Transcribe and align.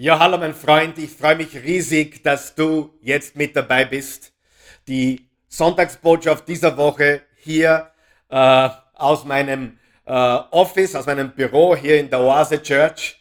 Ja, 0.00 0.20
hallo 0.20 0.38
mein 0.38 0.54
Freund, 0.54 0.96
ich 0.98 1.10
freue 1.10 1.34
mich 1.34 1.56
riesig, 1.56 2.22
dass 2.22 2.54
du 2.54 2.96
jetzt 3.02 3.34
mit 3.34 3.56
dabei 3.56 3.84
bist. 3.84 4.32
Die 4.86 5.28
Sonntagsbotschaft 5.48 6.46
dieser 6.46 6.76
Woche 6.76 7.22
hier 7.34 7.90
äh, 8.28 8.68
aus 8.94 9.24
meinem 9.24 9.76
äh, 10.06 10.12
Office, 10.12 10.94
aus 10.94 11.06
meinem 11.06 11.32
Büro 11.32 11.74
hier 11.74 11.98
in 11.98 12.08
der 12.08 12.20
Oase 12.20 12.62
Church. 12.62 13.18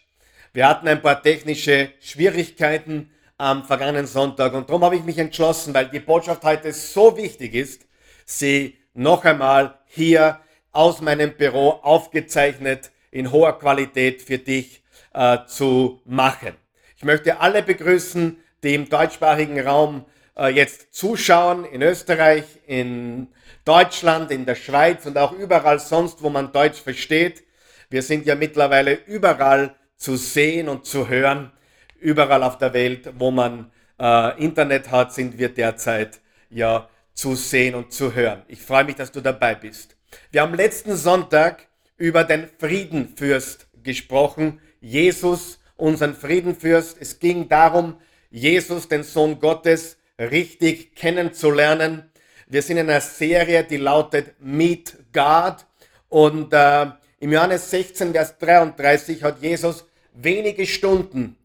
Wir 0.54 0.70
hatten 0.70 0.88
ein 0.88 1.02
paar 1.02 1.20
technische 1.24 1.94
Schwierigkeiten 2.00 3.10
am 3.40 3.64
vergangenen 3.64 4.06
Sonntag 4.06 4.54
und 4.54 4.70
darum 4.70 4.84
habe 4.84 4.98
ich 4.98 5.04
mich 5.04 5.18
entschlossen, 5.18 5.74
weil 5.74 5.88
die 5.88 6.00
Botschaft 6.00 6.44
heute 6.44 6.72
so 6.74 7.18
wichtig 7.18 7.56
ist, 7.56 7.88
sie 8.24 8.78
noch 8.94 9.26
einmal 9.26 9.80
hier 9.88 10.42
aus 10.74 11.02
meinem 11.02 11.34
Büro 11.36 11.70
aufgezeichnet 11.72 12.92
in 13.10 13.32
hoher 13.32 13.58
Qualität 13.58 14.22
für 14.22 14.38
dich 14.38 14.84
äh, 15.16 15.40
zu 15.48 16.04
machen. 16.06 16.54
Ich 16.98 17.04
möchte 17.04 17.40
alle 17.40 17.62
begrüßen, 17.62 18.38
die 18.64 18.74
im 18.74 18.90
deutschsprachigen 18.90 19.60
Raum 19.60 20.06
äh, 20.36 20.48
jetzt 20.48 20.96
zuschauen, 20.96 21.64
in 21.64 21.84
Österreich, 21.84 22.44
in 22.66 23.28
Deutschland, 23.66 24.32
in 24.32 24.48
der 24.48 24.56
Schweiz 24.56 25.06
und 25.06 25.16
auch 25.16 25.32
überall 25.32 25.80
sonst, 25.80 26.24
wo 26.24 26.32
man 26.32 26.52
Deutsch 26.52 26.82
versteht. 26.82 27.44
Wir 27.92 28.02
sind 28.02 28.26
ja 28.26 28.34
mittlerweile 28.34 28.96
überall 29.06 29.76
zu 29.96 30.16
sehen 30.16 30.70
und 30.70 30.86
zu 30.88 31.08
hören. 31.08 31.52
Überall 32.00 32.42
auf 32.42 32.58
der 32.58 32.74
Welt, 32.74 33.12
wo 33.20 33.30
man 33.30 33.72
äh, 34.00 34.44
Internet 34.44 34.90
hat, 34.90 35.14
sind 35.14 35.38
wir 35.38 35.50
derzeit 35.50 36.20
ja 36.50 36.90
zu 37.14 37.36
sehen 37.36 37.76
und 37.76 37.94
zu 37.94 38.16
hören. 38.16 38.42
Ich 38.48 38.62
freue 38.62 38.86
mich, 38.86 38.96
dass 38.96 39.12
du 39.12 39.22
dabei 39.22 39.54
bist. 39.54 39.96
Wir 40.32 40.42
haben 40.42 40.56
letzten 40.56 40.96
Sonntag 40.96 41.68
über 41.96 42.24
den 42.24 42.50
Friedenfürst 42.60 43.68
gesprochen, 43.84 44.62
Jesus 44.80 45.60
unseren 45.78 46.16
Friedenfürst. 46.16 46.98
Es 47.00 47.20
ging 47.20 47.48
darum, 47.48 47.98
Jesus, 48.30 48.88
den 48.88 49.04
Sohn 49.04 49.40
Gottes, 49.40 49.98
richtig 50.20 50.96
kennenzulernen. 50.96 52.12
Wir 52.48 52.62
sind 52.62 52.78
in 52.78 52.90
einer 52.90 53.02
Serie, 53.02 53.64
die 53.64 53.78
lautet 53.78 54.36
Meet 54.40 54.98
God. 55.14 55.66
Und 56.10 56.54
äh, 56.54 56.88
im 57.20 57.32
Johannes 57.32 57.70
16, 57.72 58.12
Vers 58.12 58.38
33 58.38 59.24
hat 59.24 59.42
Jesus 59.42 59.86
wenige 60.14 60.66
Stunden 60.66 61.38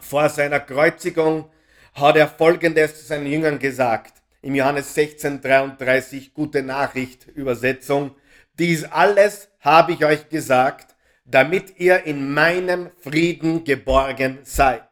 vor 0.00 0.28
seiner 0.28 0.60
Kreuzigung 0.60 1.50
hat 1.94 2.16
er 2.16 2.28
Folgendes 2.28 3.00
zu 3.00 3.06
seinen 3.06 3.26
Jüngern 3.26 3.58
gesagt. 3.58 4.14
Im 4.40 4.54
Johannes 4.54 4.94
16, 4.94 5.40
33, 5.40 6.32
gute 6.32 6.62
Nachricht, 6.62 7.26
Übersetzung. 7.26 8.14
Dies 8.58 8.84
alles 8.84 9.48
habe 9.60 9.92
ich 9.92 10.04
euch 10.04 10.28
gesagt, 10.28 10.94
damit 11.30 11.78
ihr 11.78 12.04
in 12.04 12.32
meinem 12.32 12.90
Frieden 13.00 13.64
geborgen 13.64 14.38
seid. 14.42 14.82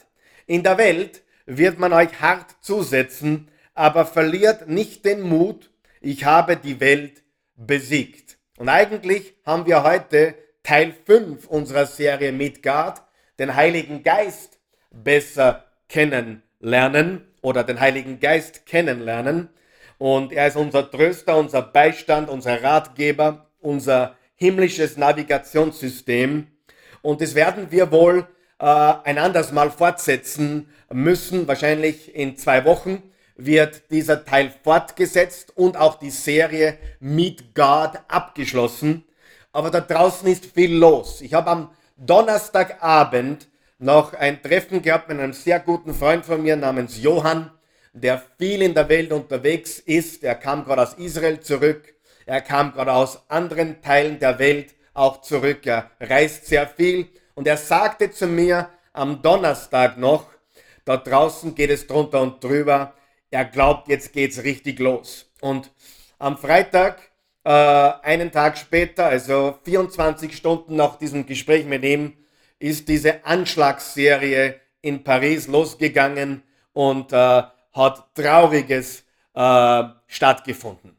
In 0.46 0.62
der 0.62 0.78
Welt 0.78 1.22
wird 1.46 1.78
man 1.78 1.92
euch 1.92 2.20
hart 2.20 2.56
zusetzen, 2.60 3.48
aber 3.74 4.06
verliert 4.06 4.68
nicht 4.68 5.04
den 5.04 5.22
Mut, 5.22 5.70
ich 6.00 6.24
habe 6.24 6.56
die 6.56 6.80
Welt 6.80 7.22
besiegt. 7.56 8.38
Und 8.58 8.68
eigentlich 8.68 9.34
haben 9.44 9.66
wir 9.66 9.82
heute 9.82 10.34
Teil 10.62 10.94
5 11.04 11.46
unserer 11.46 11.86
Serie 11.86 12.32
Midgard, 12.32 13.02
den 13.38 13.54
Heiligen 13.54 14.02
Geist 14.02 14.58
besser 14.90 15.64
kennenlernen 15.88 17.22
oder 17.42 17.64
den 17.64 17.80
Heiligen 17.80 18.20
Geist 18.20 18.66
kennenlernen. 18.66 19.48
Und 19.98 20.32
er 20.32 20.48
ist 20.48 20.56
unser 20.56 20.90
Tröster, 20.90 21.36
unser 21.36 21.62
Beistand, 21.62 22.28
unser 22.28 22.62
Ratgeber, 22.62 23.46
unser 23.60 24.15
himmlisches 24.36 24.96
Navigationssystem. 24.96 26.46
Und 27.02 27.20
das 27.20 27.34
werden 27.34 27.70
wir 27.70 27.90
wohl 27.90 28.26
äh, 28.58 28.64
ein 28.64 29.18
anderes 29.18 29.52
Mal 29.52 29.70
fortsetzen 29.70 30.68
müssen. 30.92 31.48
Wahrscheinlich 31.48 32.14
in 32.14 32.36
zwei 32.36 32.64
Wochen 32.64 33.02
wird 33.36 33.90
dieser 33.90 34.24
Teil 34.24 34.52
fortgesetzt 34.62 35.56
und 35.56 35.76
auch 35.76 35.98
die 35.98 36.10
Serie 36.10 36.78
Meet 37.00 37.54
God 37.54 37.92
abgeschlossen. 38.08 39.04
Aber 39.52 39.70
da 39.70 39.80
draußen 39.80 40.28
ist 40.28 40.46
viel 40.46 40.74
los. 40.74 41.20
Ich 41.20 41.34
habe 41.34 41.50
am 41.50 41.70
Donnerstagabend 41.96 43.48
noch 43.78 44.14
ein 44.14 44.42
Treffen 44.42 44.82
gehabt 44.82 45.08
mit 45.08 45.18
einem 45.18 45.32
sehr 45.32 45.60
guten 45.60 45.94
Freund 45.94 46.24
von 46.24 46.42
mir 46.42 46.56
namens 46.56 47.00
Johann, 47.02 47.50
der 47.92 48.22
viel 48.38 48.62
in 48.62 48.74
der 48.74 48.88
Welt 48.88 49.12
unterwegs 49.12 49.78
ist. 49.78 50.22
Er 50.24 50.34
kam 50.34 50.64
gerade 50.64 50.82
aus 50.82 50.94
Israel 50.94 51.40
zurück 51.40 51.95
er 52.26 52.40
kam 52.40 52.72
gerade 52.72 52.92
aus 52.92 53.22
anderen 53.28 53.80
Teilen 53.80 54.18
der 54.18 54.38
Welt 54.40 54.74
auch 54.94 55.22
zurück. 55.22 55.64
Er 55.64 55.90
reist 56.00 56.46
sehr 56.46 56.66
viel. 56.66 57.08
Und 57.34 57.46
er 57.46 57.56
sagte 57.56 58.10
zu 58.10 58.26
mir 58.26 58.68
am 58.92 59.22
Donnerstag 59.22 59.96
noch, 59.96 60.26
da 60.84 60.96
draußen 60.96 61.54
geht 61.54 61.70
es 61.70 61.86
drunter 61.86 62.20
und 62.20 62.42
drüber. 62.42 62.94
Er 63.30 63.44
glaubt, 63.44 63.88
jetzt 63.88 64.12
geht's 64.12 64.42
richtig 64.42 64.78
los. 64.80 65.30
Und 65.40 65.70
am 66.18 66.36
Freitag, 66.36 67.00
äh, 67.44 67.50
einen 67.50 68.32
Tag 68.32 68.58
später, 68.58 69.06
also 69.06 69.58
24 69.64 70.36
Stunden 70.36 70.76
nach 70.76 70.96
diesem 70.96 71.26
Gespräch 71.26 71.64
mit 71.64 71.84
ihm, 71.84 72.14
ist 72.58 72.88
diese 72.88 73.24
Anschlagsserie 73.24 74.60
in 74.80 75.04
Paris 75.04 75.46
losgegangen 75.46 76.42
und 76.72 77.12
äh, 77.12 77.42
hat 77.72 78.14
Trauriges 78.14 79.04
äh, 79.34 79.84
stattgefunden. 80.06 80.95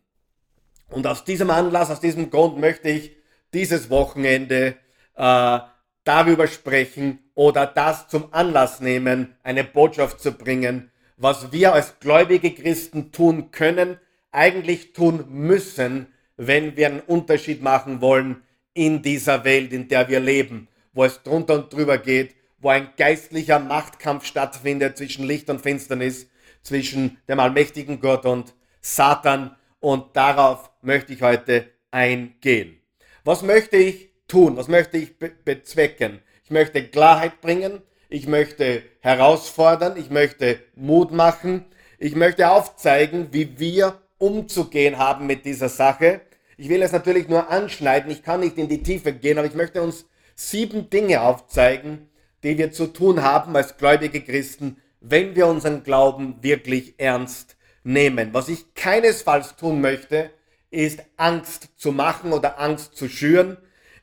Und 0.89 1.05
aus 1.07 1.23
diesem 1.23 1.49
Anlass, 1.49 1.91
aus 1.91 1.99
diesem 1.99 2.29
Grund 2.29 2.57
möchte 2.59 2.89
ich 2.89 3.15
dieses 3.53 3.89
Wochenende 3.89 4.75
äh, 5.15 5.59
darüber 6.03 6.47
sprechen 6.47 7.19
oder 7.35 7.65
das 7.65 8.07
zum 8.07 8.33
Anlass 8.33 8.79
nehmen, 8.79 9.35
eine 9.43 9.63
Botschaft 9.63 10.21
zu 10.21 10.31
bringen, 10.31 10.91
was 11.17 11.51
wir 11.51 11.73
als 11.73 11.99
gläubige 11.99 12.53
Christen 12.53 13.11
tun 13.11 13.51
können, 13.51 13.99
eigentlich 14.31 14.93
tun 14.93 15.25
müssen, 15.29 16.07
wenn 16.37 16.77
wir 16.77 16.87
einen 16.87 16.99
Unterschied 17.01 17.61
machen 17.61 18.01
wollen 18.01 18.43
in 18.73 19.01
dieser 19.01 19.43
Welt, 19.43 19.73
in 19.73 19.87
der 19.87 20.07
wir 20.07 20.19
leben, 20.19 20.67
wo 20.93 21.03
es 21.03 21.23
drunter 21.23 21.55
und 21.55 21.73
drüber 21.73 21.97
geht, 21.97 22.35
wo 22.59 22.69
ein 22.69 22.89
geistlicher 22.97 23.59
Machtkampf 23.59 24.25
stattfindet 24.25 24.97
zwischen 24.97 25.25
Licht 25.25 25.49
und 25.49 25.61
Finsternis, 25.61 26.29
zwischen 26.61 27.17
dem 27.27 27.39
allmächtigen 27.39 27.99
Gott 27.99 28.25
und 28.25 28.53
Satan 28.81 29.55
und 29.79 30.15
darauf 30.15 30.69
möchte 30.87 31.13
ich 31.13 31.21
heute 31.21 31.67
eingehen. 31.91 32.81
Was 33.23 33.43
möchte 33.43 33.77
ich 33.77 34.09
tun? 34.27 34.57
Was 34.57 34.67
möchte 34.67 34.97
ich 34.97 35.19
be 35.19 35.31
bezwecken? 35.45 36.21
Ich 36.43 36.49
möchte 36.49 36.81
Klarheit 36.87 37.41
bringen, 37.41 37.81
ich 38.09 38.25
möchte 38.25 38.81
herausfordern, 39.01 39.97
ich 39.97 40.09
möchte 40.09 40.59
Mut 40.75 41.11
machen, 41.11 41.65
ich 41.99 42.15
möchte 42.15 42.49
aufzeigen, 42.49 43.27
wie 43.31 43.59
wir 43.59 44.01
umzugehen 44.17 44.97
haben 44.97 45.27
mit 45.27 45.43
dieser 45.43 45.67
Sache. 45.67 46.21
Ich 46.55 46.69
will 46.69 46.81
es 46.81 46.93
natürlich 46.93 47.27
nur 47.27 47.49
anschneiden, 47.49 48.09
ich 48.09 48.23
kann 48.23 48.39
nicht 48.39 48.57
in 48.57 48.69
die 48.69 48.81
Tiefe 48.81 49.11
gehen, 49.11 49.37
aber 49.37 49.47
ich 49.47 49.55
möchte 49.55 49.81
uns 49.81 50.05
sieben 50.35 50.89
Dinge 50.89 51.21
aufzeigen, 51.21 52.09
die 52.43 52.57
wir 52.57 52.71
zu 52.71 52.87
tun 52.87 53.23
haben 53.23 53.55
als 53.57 53.77
gläubige 53.77 54.21
Christen, 54.21 54.77
wenn 55.01 55.35
wir 55.35 55.47
unseren 55.47 55.83
Glauben 55.83 56.37
wirklich 56.41 56.95
ernst 56.97 57.57
nehmen. 57.83 58.29
Was 58.33 58.47
ich 58.47 58.73
keinesfalls 58.73 59.57
tun 59.57 59.81
möchte, 59.81 60.31
ist 60.69 61.03
Angst 61.17 61.69
zu 61.78 61.91
machen 61.91 62.33
oder 62.33 62.59
Angst 62.59 62.95
zu 62.95 63.07
schüren. 63.07 63.57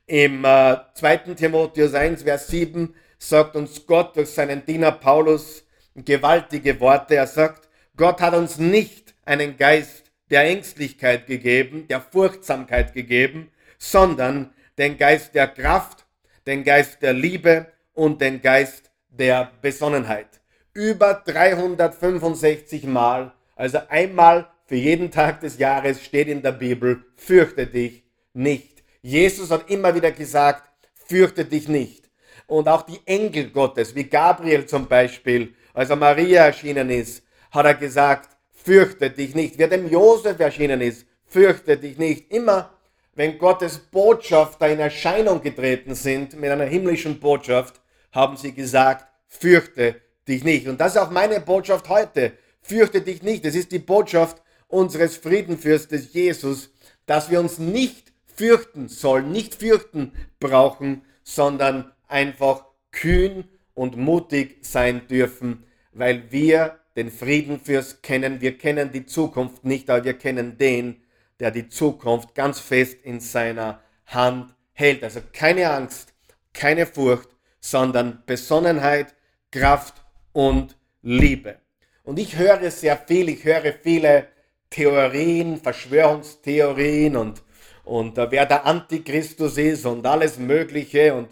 Im 0.07 0.45
äh, 0.45 0.77
2. 0.95 1.17
Timotheus 1.35 1.95
1, 1.95 2.23
Vers 2.23 2.49
7 2.49 2.95
sagt 3.19 3.57
uns 3.57 3.87
Gott 3.87 4.17
durch 4.17 4.31
seinen 4.31 4.65
Diener 4.67 4.93
Paulus 4.93 5.65
gewaltige 5.95 6.79
Worte. 6.81 7.17
Er 7.17 7.27
sagt, 7.27 7.69
Gott 7.97 8.21
hat 8.21 8.35
uns 8.35 8.59
nicht 8.59 9.15
einen 9.25 9.57
Geist 9.57 10.05
der 10.31 10.45
Ängstlichkeit 10.45 11.27
gegeben, 11.27 11.87
der 11.89 12.01
Furchtsamkeit 12.01 12.93
gegeben, 12.93 13.51
sondern 13.79 14.53
den 14.79 14.99
Geist 14.99 15.35
der 15.35 15.49
Kraft, 15.49 16.05
den 16.47 16.65
Geist 16.65 17.03
der 17.03 17.13
Liebe 17.13 17.67
und 17.93 18.21
den 18.21 18.43
Geist 18.43 18.91
der 19.09 19.53
Besonnenheit. 19.63 20.41
Über 20.73 21.23
365 21.25 22.85
Mal 22.85 23.33
also 23.57 23.79
einmal 23.89 24.49
für 24.67 24.77
jeden 24.77 25.11
Tag 25.11 25.41
des 25.41 25.59
Jahres 25.59 26.03
steht 26.03 26.29
in 26.29 26.43
der 26.43 26.53
Bibel, 26.53 27.05
fürchte 27.17 27.67
dich 27.67 28.03
nicht. 28.33 28.83
Jesus 29.03 29.51
hat 29.51 29.71
immer 29.71 29.95
wieder 29.95 30.11
gesagt, 30.11 30.63
fürchte 30.95 31.45
dich 31.45 31.69
nicht. 31.69 32.09
Und 32.47 32.69
auch 32.69 32.83
die 32.83 33.01
Engel 33.05 33.51
Gottes, 33.51 33.95
wie 33.95 34.05
Gabriel 34.05 34.67
zum 34.67 34.87
Beispiel, 34.87 35.55
als 35.73 35.91
er 35.91 35.97
Maria 35.97 36.47
erschienen 36.47 36.91
ist, 36.91 37.23
hat 37.51 37.67
er 37.67 37.75
gesagt, 37.75 38.31
fürchte 38.53 39.11
dich 39.11 39.35
nicht. 39.35 39.59
Wer 39.59 39.69
dem 39.69 39.89
Josef 39.89 40.39
erschienen 40.41 40.81
ist, 40.81 41.07
fürchte 41.27 41.77
dich 41.77 41.99
nicht. 41.99 42.31
Immer 42.33 42.71
wenn 43.15 43.39
Gottes 43.39 43.79
Botschafter 43.79 44.69
in 44.69 44.81
Erscheinung 44.81 45.43
getreten 45.43 45.95
sind 45.95 46.39
mit 46.41 46.51
einer 46.51 46.65
himmlischen 46.65 47.21
Botschaft, 47.21 47.81
haben 48.13 48.37
sie 48.37 48.53
gesagt, 48.53 49.07
fürchte 49.29 50.01
dich 50.27 50.43
nicht. 50.43 50.67
Und 50.67 50.81
das 50.81 50.95
ist 50.95 51.01
auch 51.01 51.11
meine 51.11 51.41
Botschaft 51.41 51.89
heute 51.89 52.33
fürchte 52.65 53.03
dich 53.03 53.23
nicht. 53.23 53.45
Es 53.45 53.55
ist 53.55 53.71
die 53.71 53.79
Botschaft 53.79 54.43
unseres 54.75 55.17
Friedenfürstes 55.17 56.13
Jesus, 56.13 56.71
dass 57.07 57.31
wir 57.31 57.41
uns 57.41 57.59
nicht 57.59 58.13
fürchten 58.27 58.89
sollen, 58.89 59.31
nicht 59.31 59.55
fürchten 59.55 60.13
brauchen, 60.41 61.03
sondern 61.23 61.93
einfach 62.09 62.67
kühn 62.91 63.45
und 63.75 63.97
mutig 63.97 64.59
sein 64.63 65.07
dürfen, 65.09 65.65
weil 65.93 66.31
wir 66.33 66.81
den 66.97 67.11
Friedenfürst 67.11 68.03
kennen. 68.03 68.41
Wir 68.41 68.59
kennen 68.59 68.93
die 68.93 69.07
Zukunft 69.07 69.65
nicht, 69.65 69.89
aber 69.91 70.05
wir 70.05 70.15
kennen 70.15 70.59
den, 70.59 71.03
der 71.41 71.51
die 71.51 71.69
Zukunft 71.69 72.35
ganz 72.35 72.61
fest 72.61 72.99
in 73.03 73.21
seiner 73.21 73.81
Hand 74.07 74.55
hält. 74.73 75.03
Also 75.05 75.21
keine 75.33 75.71
Angst, 75.71 76.15
keine 76.53 76.87
Furcht, 76.87 77.29
sondern 77.61 78.23
Besonnenheit, 78.27 79.15
Kraft 79.51 79.95
und 80.33 80.77
Liebe. 81.03 81.59
Und 82.03 82.19
ich 82.19 82.37
höre 82.37 82.71
sehr 82.71 82.97
viel, 82.99 83.29
ich 83.29 83.45
höre 83.45 83.73
viele 83.73 84.34
Theorien, 84.71 85.61
Verschwörungstheorien 85.61 87.17
und, 87.17 87.43
und 87.85 88.19
uh, 88.19 88.27
wer 88.31 88.47
der 88.47 88.67
Antichristus 88.67 89.57
ist 89.59 89.87
und 89.87 90.07
alles 90.07 90.39
Mögliche. 90.39 91.15
Und, 91.15 91.29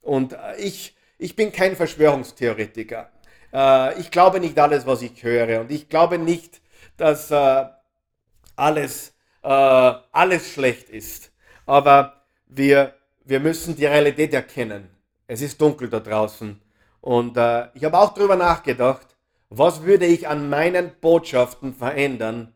und 0.00 0.32
uh, 0.32 0.36
ich, 0.58 0.96
ich 1.18 1.34
bin 1.34 1.52
kein 1.52 1.76
Verschwörungstheoretiker. 1.76 3.10
Uh, 3.52 3.98
ich 3.98 4.10
glaube 4.10 4.40
nicht 4.40 4.58
alles, 4.58 4.86
was 4.86 5.02
ich 5.02 5.22
höre. 5.22 5.60
Und 5.60 5.70
ich 5.70 5.88
glaube 5.88 6.18
nicht, 6.18 6.60
dass 6.96 7.32
alles, 8.56 9.14
alles 9.40 10.52
schlecht 10.52 10.90
ist. 10.90 11.30
Aber 11.64 12.24
wir, 12.48 12.94
wir 13.24 13.38
müssen 13.38 13.76
die 13.76 13.86
Realität 13.86 14.34
erkennen. 14.34 14.90
Es 15.28 15.40
ist 15.40 15.60
dunkel 15.60 15.88
da 15.88 16.00
draußen. 16.00 16.60
Und 17.00 17.36
ich 17.36 17.84
habe 17.84 17.98
auch 17.98 18.14
darüber 18.14 18.34
nachgedacht, 18.34 19.16
was 19.48 19.84
würde 19.84 20.06
ich 20.06 20.26
an 20.28 20.50
meinen 20.50 20.90
Botschaften 21.00 21.72
verändern, 21.72 22.52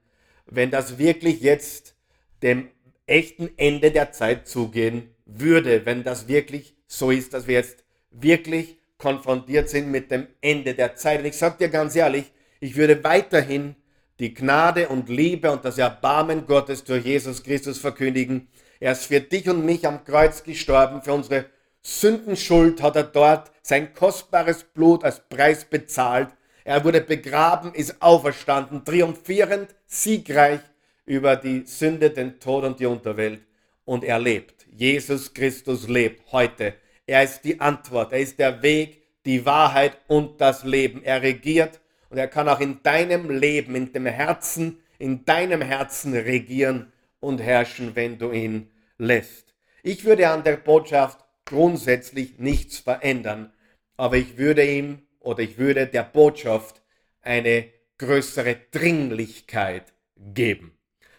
wenn 0.55 0.71
das 0.71 0.99
wirklich 0.99 1.41
jetzt 1.41 1.95
dem 2.43 2.69
echten 3.07 3.51
Ende 3.57 3.91
der 3.91 4.13
Zeit 4.13 4.47
zugehen 4.47 5.15
würde, 5.25 5.87
wenn 5.87 6.05
das 6.05 6.29
wirklich 6.29 6.75
so 6.87 7.11
ist, 7.11 7.33
dass 7.33 7.47
wir 7.47 7.55
jetzt 7.55 7.85
wirklich 8.11 8.79
konfrontiert 8.99 9.69
sind 9.69 9.91
mit 9.91 10.11
dem 10.11 10.27
Ende 10.41 10.75
der 10.75 10.95
Zeit. 10.97 11.21
Und 11.21 11.27
ich 11.27 11.37
sage 11.37 11.57
dir 11.59 11.69
ganz 11.69 11.97
ehrlich, 11.97 12.33
ich 12.61 12.77
würde 12.77 13.03
weiterhin 13.03 13.75
die 14.19 14.35
Gnade 14.35 14.89
und 14.89 15.09
Liebe 15.09 15.51
und 15.51 15.65
das 15.65 15.79
Erbarmen 15.79 16.47
Gottes 16.47 16.85
durch 16.85 17.05
Jesus 17.05 17.43
Christus 17.43 17.79
verkündigen. 17.79 18.49
Er 18.79 18.93
ist 18.93 19.07
für 19.07 19.21
dich 19.21 19.49
und 19.49 19.65
mich 19.65 19.87
am 19.87 20.05
Kreuz 20.05 20.43
gestorben, 20.43 21.03
für 21.03 21.15
unsere 21.15 21.47
Sündenschuld 21.81 22.81
hat 22.81 22.95
er 22.95 23.05
dort 23.05 23.51
sein 23.63 23.93
kostbares 23.95 24.63
Blut 24.63 25.03
als 25.03 25.21
Preis 25.29 25.65
bezahlt 25.65 26.29
er 26.65 26.85
wurde 26.85 27.01
begraben, 27.01 27.75
ist 27.75 28.01
auferstanden, 28.01 28.85
triumphierend, 28.85 29.75
siegreich 29.87 30.61
über 31.05 31.37
die 31.37 31.65
Sünde, 31.67 32.11
den 32.11 32.39
Tod 32.39 32.65
und 32.65 32.79
die 32.79 32.87
Unterwelt. 32.87 33.43
Und 33.85 34.05
er 34.05 34.19
lebt. 34.19 34.67
Jesus 34.71 35.35
Christus 35.35 35.89
lebt 35.89 36.33
heute. 36.33 36.75
Er 37.07 37.25
ist 37.25 37.43
die 37.43 37.61
Antwort. 37.61 38.13
Er 38.13 38.21
ist 38.21 38.39
der 38.39 38.63
Weg, 38.63 39.03
die 39.25 39.45
Wahrheit 39.45 39.99
und 40.07 40.41
das 40.41 40.65
Leben. 40.65 41.03
Er 41.03 41.23
regiert 41.23 41.81
und 42.11 42.19
er 42.19 42.29
kann 42.29 42.49
auch 42.49 42.61
in 42.61 42.83
deinem 42.83 43.31
Leben, 43.31 43.75
in 43.75 43.93
dem 43.93 44.07
Herzen, 44.07 44.79
in 44.99 45.25
deinem 45.25 45.63
Herzen 45.63 46.15
regieren 46.15 46.93
und 47.21 47.41
herrschen, 47.41 47.95
wenn 47.95 48.19
du 48.19 48.31
ihn 48.31 48.71
lässt. 48.99 49.55
Ich 49.83 50.05
würde 50.05 50.29
an 50.29 50.45
der 50.45 50.57
Botschaft 50.57 51.25
grundsätzlich 51.45 52.39
nichts 52.39 52.79
verändern, 52.79 53.53
aber 53.97 54.17
ich 54.17 54.37
würde 54.37 54.65
ihm 54.65 55.03
oder 55.23 55.41
ich 55.41 55.59
würde 55.59 55.87
der 55.87 56.03
Botschaft 56.03 56.83
eine 57.21 57.69
größere 57.99 58.57
Dringlichkeit 58.71 59.93
geben. 60.17 60.77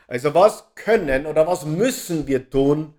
Also 0.07 0.33
was 0.33 0.75
können 0.75 1.25
oder 1.25 1.47
was 1.47 1.65
müssen 1.65 2.27
wir 2.27 2.49
tun, 2.49 2.93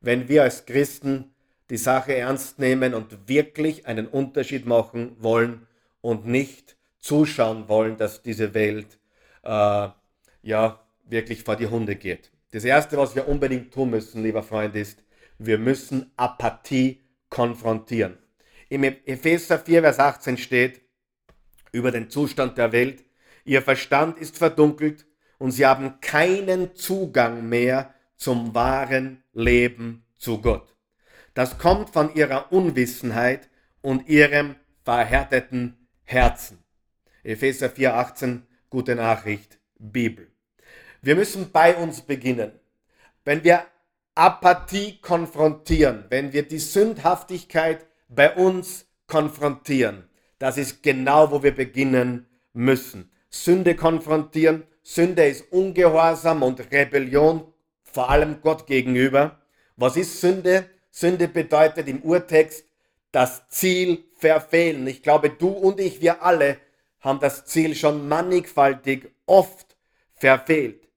wenn 0.00 0.28
wir 0.28 0.42
als 0.42 0.66
Christen 0.66 1.34
die 1.70 1.76
Sache 1.76 2.14
ernst 2.14 2.58
nehmen 2.58 2.94
und 2.94 3.28
wirklich 3.28 3.86
einen 3.86 4.06
Unterschied 4.06 4.66
machen 4.66 5.16
wollen 5.18 5.66
und 6.00 6.26
nicht 6.26 6.76
zuschauen 6.98 7.68
wollen, 7.68 7.96
dass 7.96 8.22
diese 8.22 8.54
Welt 8.54 8.98
äh, 9.42 9.88
ja 10.42 10.80
wirklich 11.04 11.42
vor 11.42 11.56
die 11.56 11.66
Hunde 11.66 11.96
geht. 11.96 12.30
Das 12.50 12.64
Erste, 12.64 12.96
was 12.96 13.14
wir 13.14 13.28
unbedingt 13.28 13.72
tun 13.72 13.90
müssen, 13.90 14.22
lieber 14.22 14.42
Freund, 14.42 14.74
ist, 14.74 15.02
wir 15.38 15.58
müssen 15.58 16.10
Apathie 16.16 17.00
konfrontieren. 17.28 18.18
Im 18.70 18.84
Epheser 18.84 19.58
4, 19.58 19.80
Vers 19.80 19.98
18 19.98 20.36
steht 20.36 20.82
über 21.72 21.90
den 21.90 22.10
Zustand 22.10 22.58
der 22.58 22.72
Welt, 22.72 23.04
ihr 23.44 23.62
Verstand 23.62 24.18
ist 24.18 24.36
verdunkelt 24.36 25.06
und 25.38 25.52
sie 25.52 25.64
haben 25.64 26.00
keinen 26.00 26.74
Zugang 26.74 27.48
mehr 27.48 27.94
zum 28.16 28.54
wahren 28.54 29.22
Leben 29.32 30.04
zu 30.18 30.42
Gott. 30.42 30.76
Das 31.32 31.56
kommt 31.56 31.90
von 31.90 32.14
ihrer 32.14 32.52
Unwissenheit 32.52 33.48
und 33.80 34.08
ihrem 34.08 34.56
verhärteten 34.84 35.88
Herzen. 36.04 36.62
Epheser 37.22 37.70
4, 37.70 37.94
18, 37.94 38.46
gute 38.68 38.94
Nachricht, 38.96 39.60
Bibel. 39.78 40.30
Wir 41.00 41.14
müssen 41.14 41.52
bei 41.52 41.74
uns 41.76 42.02
beginnen. 42.02 42.52
Wenn 43.24 43.44
wir 43.44 43.64
Apathie 44.14 45.00
konfrontieren, 45.00 46.04
wenn 46.08 46.32
wir 46.32 46.46
die 46.46 46.58
Sündhaftigkeit 46.58 47.86
bei 48.08 48.34
uns 48.34 48.86
konfrontieren. 49.06 50.08
Das 50.38 50.56
ist 50.56 50.82
genau, 50.82 51.30
wo 51.30 51.42
wir 51.42 51.54
beginnen 51.54 52.26
müssen. 52.52 53.10
Sünde 53.30 53.74
konfrontieren. 53.74 54.64
Sünde 54.82 55.26
ist 55.26 55.52
Ungehorsam 55.52 56.42
und 56.42 56.72
Rebellion, 56.72 57.52
vor 57.82 58.10
allem 58.10 58.40
Gott 58.40 58.66
gegenüber. 58.66 59.40
Was 59.76 59.96
ist 59.96 60.20
Sünde? 60.20 60.66
Sünde 60.90 61.28
bedeutet 61.28 61.88
im 61.88 62.02
Urtext 62.02 62.64
das 63.12 63.48
Ziel 63.48 64.04
verfehlen. 64.16 64.86
Ich 64.86 65.02
glaube, 65.02 65.30
du 65.30 65.48
und 65.48 65.80
ich, 65.80 66.00
wir 66.00 66.22
alle 66.22 66.58
haben 67.00 67.20
das 67.20 67.44
Ziel 67.44 67.74
schon 67.74 68.08
mannigfaltig 68.08 69.10
oft 69.26 69.76
verfehlt. 70.14 70.88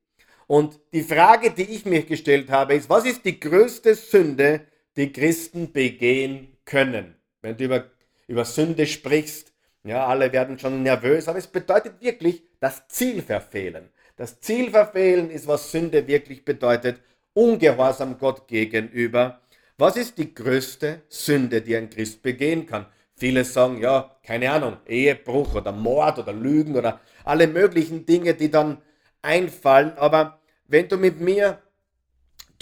Und 0.47 0.79
die 0.93 1.03
Frage, 1.03 1.51
die 1.51 1.63
ich 1.63 1.85
mir 1.85 2.03
gestellt 2.03 2.49
habe, 2.49 2.75
ist, 2.75 2.89
was 2.89 3.05
ist 3.05 3.23
die 3.23 3.39
größte 3.39 3.95
Sünde, 3.95 4.61
die 4.95 5.11
Christen 5.11 5.71
begehen 5.71 6.50
können. 6.65 7.15
Wenn 7.41 7.57
du 7.57 7.65
über, 7.65 7.85
über 8.27 8.45
Sünde 8.45 8.85
sprichst, 8.85 9.51
ja, 9.83 10.05
alle 10.05 10.31
werden 10.31 10.59
schon 10.59 10.83
nervös, 10.83 11.27
aber 11.27 11.39
es 11.39 11.47
bedeutet 11.47 12.01
wirklich 12.01 12.43
das 12.59 12.87
Ziel 12.87 13.21
verfehlen. 13.21 13.89
Das 14.15 14.39
Ziel 14.39 14.69
verfehlen 14.69 15.31
ist, 15.31 15.47
was 15.47 15.71
Sünde 15.71 16.07
wirklich 16.07 16.45
bedeutet, 16.45 17.01
ungehorsam 17.33 18.19
Gott 18.19 18.47
gegenüber. 18.47 19.41
Was 19.77 19.97
ist 19.97 20.17
die 20.19 20.35
größte 20.35 21.01
Sünde, 21.09 21.61
die 21.61 21.75
ein 21.75 21.89
Christ 21.89 22.21
begehen 22.21 22.67
kann? 22.67 22.85
Viele 23.15 23.43
sagen, 23.45 23.79
ja, 23.79 24.15
keine 24.23 24.51
Ahnung, 24.51 24.77
Ehebruch 24.87 25.55
oder 25.55 25.71
Mord 25.71 26.19
oder 26.19 26.33
Lügen 26.33 26.75
oder 26.75 26.99
alle 27.23 27.47
möglichen 27.47 28.05
Dinge, 28.05 28.35
die 28.35 28.51
dann 28.51 28.81
einfallen. 29.21 29.93
Aber 29.97 30.39
wenn 30.67 30.87
du 30.87 30.97
mit 30.97 31.19
mir 31.19 31.61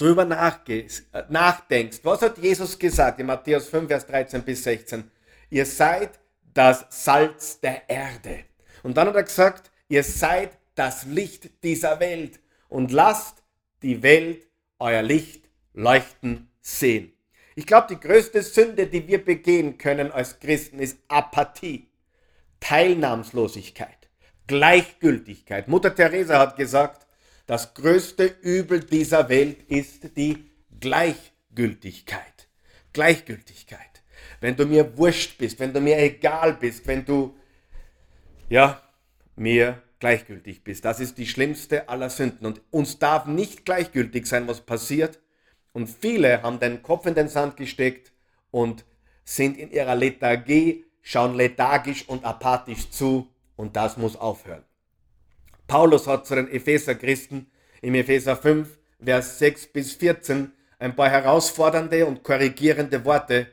drüber 0.00 0.24
nachdenkst, 0.24 2.00
was 2.02 2.22
hat 2.22 2.38
Jesus 2.38 2.78
gesagt 2.78 3.20
in 3.20 3.26
Matthäus 3.26 3.68
5, 3.68 3.88
Vers 3.88 4.06
13 4.06 4.42
bis 4.42 4.64
16? 4.64 5.10
Ihr 5.50 5.66
seid 5.66 6.18
das 6.54 6.86
Salz 6.90 7.60
der 7.60 7.88
Erde. 7.88 8.44
Und 8.82 8.96
dann 8.96 9.08
hat 9.08 9.16
er 9.16 9.24
gesagt, 9.24 9.70
ihr 9.88 10.02
seid 10.02 10.52
das 10.74 11.04
Licht 11.04 11.62
dieser 11.62 12.00
Welt 12.00 12.40
und 12.68 12.92
lasst 12.92 13.42
die 13.82 14.02
Welt 14.02 14.46
euer 14.78 15.02
Licht 15.02 15.48
leuchten 15.74 16.50
sehen. 16.60 17.12
Ich 17.54 17.66
glaube, 17.66 17.88
die 17.90 18.00
größte 18.00 18.42
Sünde, 18.42 18.86
die 18.86 19.06
wir 19.06 19.22
begehen 19.22 19.76
können 19.76 20.10
als 20.12 20.40
Christen, 20.40 20.78
ist 20.78 20.98
Apathie, 21.08 21.90
Teilnahmslosigkeit, 22.60 24.08
Gleichgültigkeit. 24.46 25.68
Mutter 25.68 25.94
Teresa 25.94 26.38
hat 26.38 26.56
gesagt, 26.56 27.06
das 27.50 27.74
größte 27.74 28.26
Übel 28.42 28.78
dieser 28.78 29.28
Welt 29.28 29.64
ist 29.64 30.16
die 30.16 30.52
Gleichgültigkeit. 30.78 32.48
Gleichgültigkeit. 32.92 34.04
Wenn 34.40 34.54
du 34.54 34.66
mir 34.66 34.96
wurscht 34.96 35.36
bist, 35.36 35.58
wenn 35.58 35.72
du 35.72 35.80
mir 35.80 35.98
egal 35.98 36.54
bist, 36.54 36.86
wenn 36.86 37.04
du, 37.04 37.36
ja, 38.48 38.80
mir 39.34 39.82
gleichgültig 39.98 40.62
bist. 40.62 40.84
Das 40.84 41.00
ist 41.00 41.18
die 41.18 41.26
schlimmste 41.26 41.88
aller 41.88 42.08
Sünden. 42.08 42.46
Und 42.46 42.60
uns 42.70 43.00
darf 43.00 43.26
nicht 43.26 43.64
gleichgültig 43.64 44.26
sein, 44.26 44.46
was 44.46 44.60
passiert. 44.60 45.18
Und 45.72 45.88
viele 45.88 46.42
haben 46.42 46.60
den 46.60 46.84
Kopf 46.84 47.06
in 47.06 47.16
den 47.16 47.26
Sand 47.26 47.56
gesteckt 47.56 48.12
und 48.52 48.84
sind 49.24 49.58
in 49.58 49.72
ihrer 49.72 49.96
Lethargie, 49.96 50.84
schauen 51.02 51.34
lethargisch 51.34 52.08
und 52.08 52.24
apathisch 52.24 52.90
zu. 52.90 53.26
Und 53.56 53.74
das 53.74 53.96
muss 53.96 54.14
aufhören. 54.14 54.62
Paulus 55.70 56.08
hat 56.08 56.26
zu 56.26 56.34
den 56.34 56.50
Epheser-Christen 56.50 57.46
im 57.80 57.94
Epheser 57.94 58.34
5, 58.36 58.76
Vers 59.04 59.38
6 59.38 59.68
bis 59.68 59.92
14 59.92 60.50
ein 60.80 60.96
paar 60.96 61.08
herausfordernde 61.08 62.06
und 62.06 62.24
korrigierende 62.24 63.04
Worte 63.04 63.46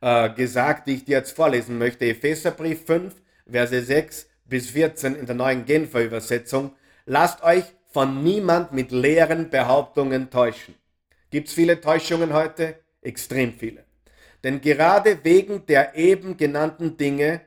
äh, 0.00 0.30
gesagt, 0.30 0.88
die 0.88 0.94
ich 0.94 1.04
dir 1.04 1.18
jetzt 1.18 1.36
vorlesen 1.36 1.78
möchte. 1.78 2.06
Epheserbrief 2.06 2.84
5, 2.86 3.14
Verse 3.48 3.82
6 3.82 4.28
bis 4.46 4.70
14 4.70 5.14
in 5.14 5.26
der 5.26 5.36
neuen 5.36 5.64
Genfer 5.64 6.02
Übersetzung. 6.02 6.72
Lasst 7.06 7.44
euch 7.44 7.62
von 7.92 8.24
niemand 8.24 8.72
mit 8.72 8.90
leeren 8.90 9.48
Behauptungen 9.48 10.28
täuschen. 10.28 10.74
Gibt 11.30 11.46
es 11.46 11.54
viele 11.54 11.80
Täuschungen 11.80 12.32
heute? 12.32 12.80
Extrem 13.00 13.52
viele. 13.52 13.84
Denn 14.42 14.60
gerade 14.60 15.20
wegen 15.22 15.66
der 15.66 15.94
eben 15.94 16.36
genannten 16.36 16.96
Dinge 16.96 17.42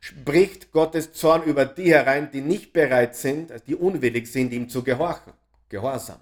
spricht 0.00 0.72
Gottes 0.72 1.12
Zorn 1.12 1.42
über 1.44 1.64
die 1.64 1.92
herein, 1.92 2.30
die 2.30 2.40
nicht 2.40 2.72
bereit 2.72 3.16
sind, 3.16 3.52
die 3.66 3.74
unwillig 3.74 4.30
sind, 4.30 4.52
ihm 4.52 4.68
zu 4.68 4.82
gehorchen. 4.82 5.32
Gehorsam. 5.68 6.20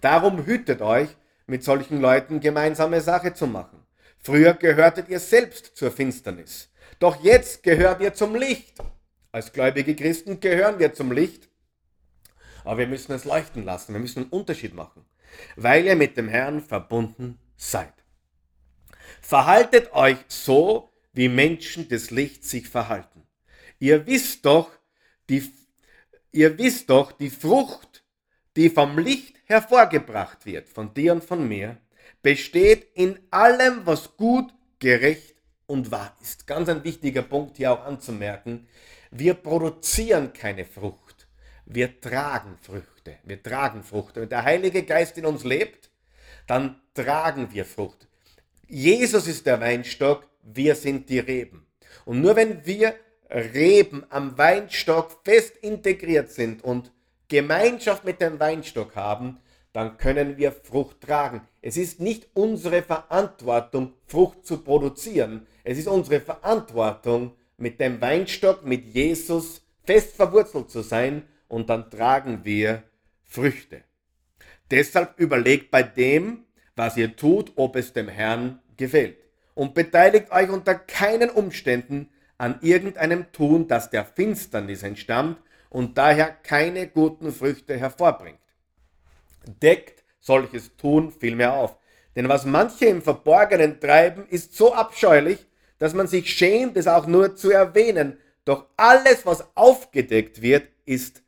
Darum 0.00 0.44
hütet 0.44 0.82
euch, 0.82 1.08
mit 1.46 1.62
solchen 1.62 2.00
Leuten 2.00 2.40
gemeinsame 2.40 3.00
Sache 3.00 3.32
zu 3.32 3.46
machen. 3.46 3.82
Früher 4.18 4.54
gehörtet 4.54 5.08
ihr 5.08 5.20
selbst 5.20 5.76
zur 5.76 5.90
Finsternis. 5.90 6.70
Doch 6.98 7.22
jetzt 7.22 7.62
gehört 7.62 8.00
ihr 8.00 8.14
zum 8.14 8.34
Licht. 8.34 8.78
Als 9.30 9.52
gläubige 9.52 9.94
Christen 9.94 10.40
gehören 10.40 10.78
wir 10.78 10.94
zum 10.94 11.12
Licht. 11.12 11.48
Aber 12.64 12.78
wir 12.78 12.86
müssen 12.88 13.12
es 13.12 13.24
leuchten 13.24 13.64
lassen. 13.64 13.92
Wir 13.92 14.00
müssen 14.00 14.22
einen 14.22 14.30
Unterschied 14.30 14.74
machen. 14.74 15.04
Weil 15.54 15.84
ihr 15.84 15.96
mit 15.96 16.16
dem 16.16 16.28
Herrn 16.28 16.60
verbunden 16.60 17.38
seid. 17.56 17.92
Verhaltet 19.20 19.92
euch 19.92 20.18
so, 20.28 20.90
wie 21.16 21.28
Menschen 21.28 21.88
des 21.88 22.10
Lichts 22.10 22.50
sich 22.50 22.68
verhalten. 22.68 23.22
Ihr 23.78 24.06
wisst 24.06 24.44
doch, 24.44 24.70
die, 25.30 25.50
ihr 26.30 26.58
wisst 26.58 26.90
doch, 26.90 27.10
die 27.10 27.30
Frucht, 27.30 28.04
die 28.54 28.68
vom 28.68 28.98
Licht 28.98 29.36
hervorgebracht 29.46 30.44
wird, 30.44 30.68
von 30.68 30.92
dir 30.92 31.14
und 31.14 31.24
von 31.24 31.48
mir, 31.48 31.78
besteht 32.22 32.88
in 32.94 33.18
allem, 33.30 33.86
was 33.86 34.16
gut, 34.16 34.52
gerecht 34.78 35.36
und 35.66 35.90
wahr 35.90 36.14
ist. 36.20 36.46
Ganz 36.46 36.68
ein 36.68 36.84
wichtiger 36.84 37.22
Punkt 37.22 37.56
hier 37.56 37.72
auch 37.72 37.84
anzumerken. 37.84 38.68
Wir 39.10 39.34
produzieren 39.34 40.34
keine 40.34 40.66
Frucht. 40.66 41.28
Wir 41.64 41.98
tragen 41.98 42.58
Früchte. 42.60 43.16
Wir 43.24 43.42
tragen 43.42 43.82
Frucht. 43.82 44.16
Wenn 44.16 44.28
der 44.28 44.44
Heilige 44.44 44.82
Geist 44.82 45.16
in 45.16 45.24
uns 45.24 45.44
lebt, 45.44 45.90
dann 46.46 46.80
tragen 46.92 47.52
wir 47.52 47.64
Frucht. 47.64 48.06
Jesus 48.68 49.26
ist 49.26 49.46
der 49.46 49.60
Weinstock, 49.60 50.28
wir 50.46 50.74
sind 50.74 51.08
die 51.10 51.18
Reben. 51.18 51.66
Und 52.04 52.20
nur 52.20 52.36
wenn 52.36 52.64
wir 52.64 52.94
Reben 53.30 54.04
am 54.10 54.38
Weinstock 54.38 55.20
fest 55.24 55.56
integriert 55.56 56.30
sind 56.30 56.62
und 56.62 56.92
Gemeinschaft 57.28 58.04
mit 58.04 58.20
dem 58.20 58.38
Weinstock 58.38 58.94
haben, 58.94 59.40
dann 59.72 59.98
können 59.98 60.38
wir 60.38 60.52
Frucht 60.52 61.00
tragen. 61.02 61.42
Es 61.60 61.76
ist 61.76 62.00
nicht 62.00 62.28
unsere 62.34 62.82
Verantwortung, 62.82 63.92
Frucht 64.06 64.46
zu 64.46 64.58
produzieren. 64.58 65.46
Es 65.64 65.76
ist 65.76 65.88
unsere 65.88 66.20
Verantwortung, 66.20 67.32
mit 67.58 67.80
dem 67.80 68.00
Weinstock, 68.00 68.64
mit 68.64 68.86
Jesus 68.86 69.62
fest 69.84 70.14
verwurzelt 70.16 70.70
zu 70.70 70.82
sein 70.82 71.22
und 71.48 71.70
dann 71.70 71.90
tragen 71.90 72.40
wir 72.44 72.82
Früchte. 73.24 73.82
Deshalb 74.70 75.18
überlegt 75.18 75.70
bei 75.70 75.82
dem, 75.82 76.44
was 76.74 76.96
ihr 76.96 77.16
tut, 77.16 77.52
ob 77.56 77.76
es 77.76 77.92
dem 77.92 78.08
Herrn 78.08 78.60
gefällt. 78.76 79.16
Und 79.56 79.74
beteiligt 79.74 80.30
euch 80.30 80.50
unter 80.50 80.74
keinen 80.74 81.30
Umständen 81.30 82.10
an 82.36 82.58
irgendeinem 82.60 83.32
Tun, 83.32 83.66
das 83.66 83.88
der 83.88 84.04
Finsternis 84.04 84.82
entstammt 84.82 85.38
und 85.70 85.96
daher 85.96 86.30
keine 86.30 86.86
guten 86.86 87.32
Früchte 87.32 87.76
hervorbringt. 87.76 88.38
Deckt 89.62 90.04
solches 90.20 90.76
Tun 90.76 91.10
vielmehr 91.10 91.54
auf. 91.54 91.78
Denn 92.14 92.28
was 92.28 92.44
manche 92.44 92.84
im 92.84 93.00
Verborgenen 93.00 93.80
treiben, 93.80 94.26
ist 94.28 94.54
so 94.54 94.74
abscheulich, 94.74 95.46
dass 95.78 95.94
man 95.94 96.06
sich 96.06 96.30
schämt, 96.30 96.76
es 96.76 96.86
auch 96.86 97.06
nur 97.06 97.34
zu 97.34 97.50
erwähnen. 97.50 98.18
Doch 98.44 98.66
alles, 98.76 99.24
was 99.24 99.56
aufgedeckt 99.56 100.42
wird, 100.42 100.68
ist 100.84 101.22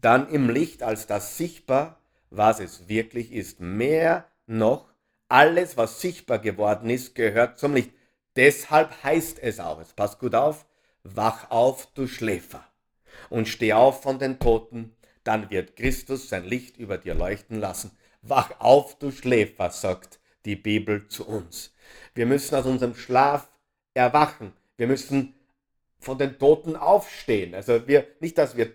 dann 0.00 0.28
im 0.28 0.48
Licht 0.50 0.84
als 0.84 1.08
das 1.08 1.36
sichtbar, 1.36 2.00
was 2.30 2.60
es 2.60 2.88
wirklich 2.88 3.32
ist. 3.32 3.60
Mehr 3.60 4.28
noch, 4.46 4.91
alles, 5.32 5.78
was 5.78 6.02
sichtbar 6.02 6.38
geworden 6.38 6.90
ist, 6.90 7.14
gehört 7.14 7.58
zum 7.58 7.72
Licht. 7.72 7.90
Deshalb 8.36 9.02
heißt 9.02 9.38
es 9.38 9.60
auch, 9.60 9.80
es 9.80 9.94
passt 9.94 10.18
gut 10.18 10.34
auf, 10.34 10.66
wach 11.04 11.50
auf, 11.50 11.88
du 11.94 12.06
Schläfer, 12.06 12.62
und 13.30 13.48
steh 13.48 13.72
auf 13.72 14.02
von 14.02 14.18
den 14.18 14.38
Toten, 14.38 14.94
dann 15.24 15.48
wird 15.48 15.76
Christus 15.76 16.28
sein 16.28 16.44
Licht 16.44 16.76
über 16.76 16.98
dir 16.98 17.14
leuchten 17.14 17.58
lassen. 17.58 17.92
Wach 18.20 18.60
auf, 18.60 18.98
du 18.98 19.10
Schläfer, 19.10 19.70
sagt 19.70 20.20
die 20.44 20.56
Bibel 20.56 21.08
zu 21.08 21.26
uns. 21.26 21.72
Wir 22.14 22.26
müssen 22.26 22.54
aus 22.54 22.66
unserem 22.66 22.94
Schlaf 22.94 23.48
erwachen. 23.94 24.52
Wir 24.76 24.86
müssen 24.86 25.34
von 25.98 26.18
den 26.18 26.38
Toten 26.38 26.76
aufstehen. 26.76 27.54
Also 27.54 27.86
wir, 27.88 28.06
nicht, 28.20 28.36
dass 28.36 28.56
wir 28.56 28.72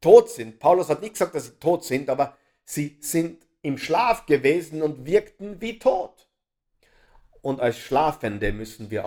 tot 0.00 0.30
sind. 0.30 0.58
Paulus 0.58 0.88
hat 0.88 1.02
nicht 1.02 1.14
gesagt, 1.14 1.34
dass 1.34 1.46
sie 1.46 1.58
tot 1.58 1.84
sind, 1.84 2.08
aber 2.08 2.36
sie 2.64 2.96
sind 3.00 3.45
im 3.66 3.78
Schlaf 3.78 4.26
gewesen 4.26 4.80
und 4.80 5.06
wirkten 5.06 5.60
wie 5.60 5.80
tot. 5.80 6.28
Und 7.42 7.60
als 7.60 7.76
Schlafende 7.76 8.52
müssen 8.52 8.92
wir 8.92 9.04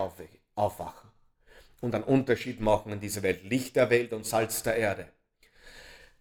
aufwachen 0.54 1.10
und 1.80 1.94
einen 1.94 2.04
Unterschied 2.04 2.60
machen 2.60 2.92
in 2.92 3.00
dieser 3.00 3.22
Welt. 3.22 3.42
Licht 3.42 3.76
der 3.76 3.88
Welt 3.88 4.12
und 4.12 4.26
Salz 4.26 4.62
der 4.62 4.76
Erde. 4.76 5.08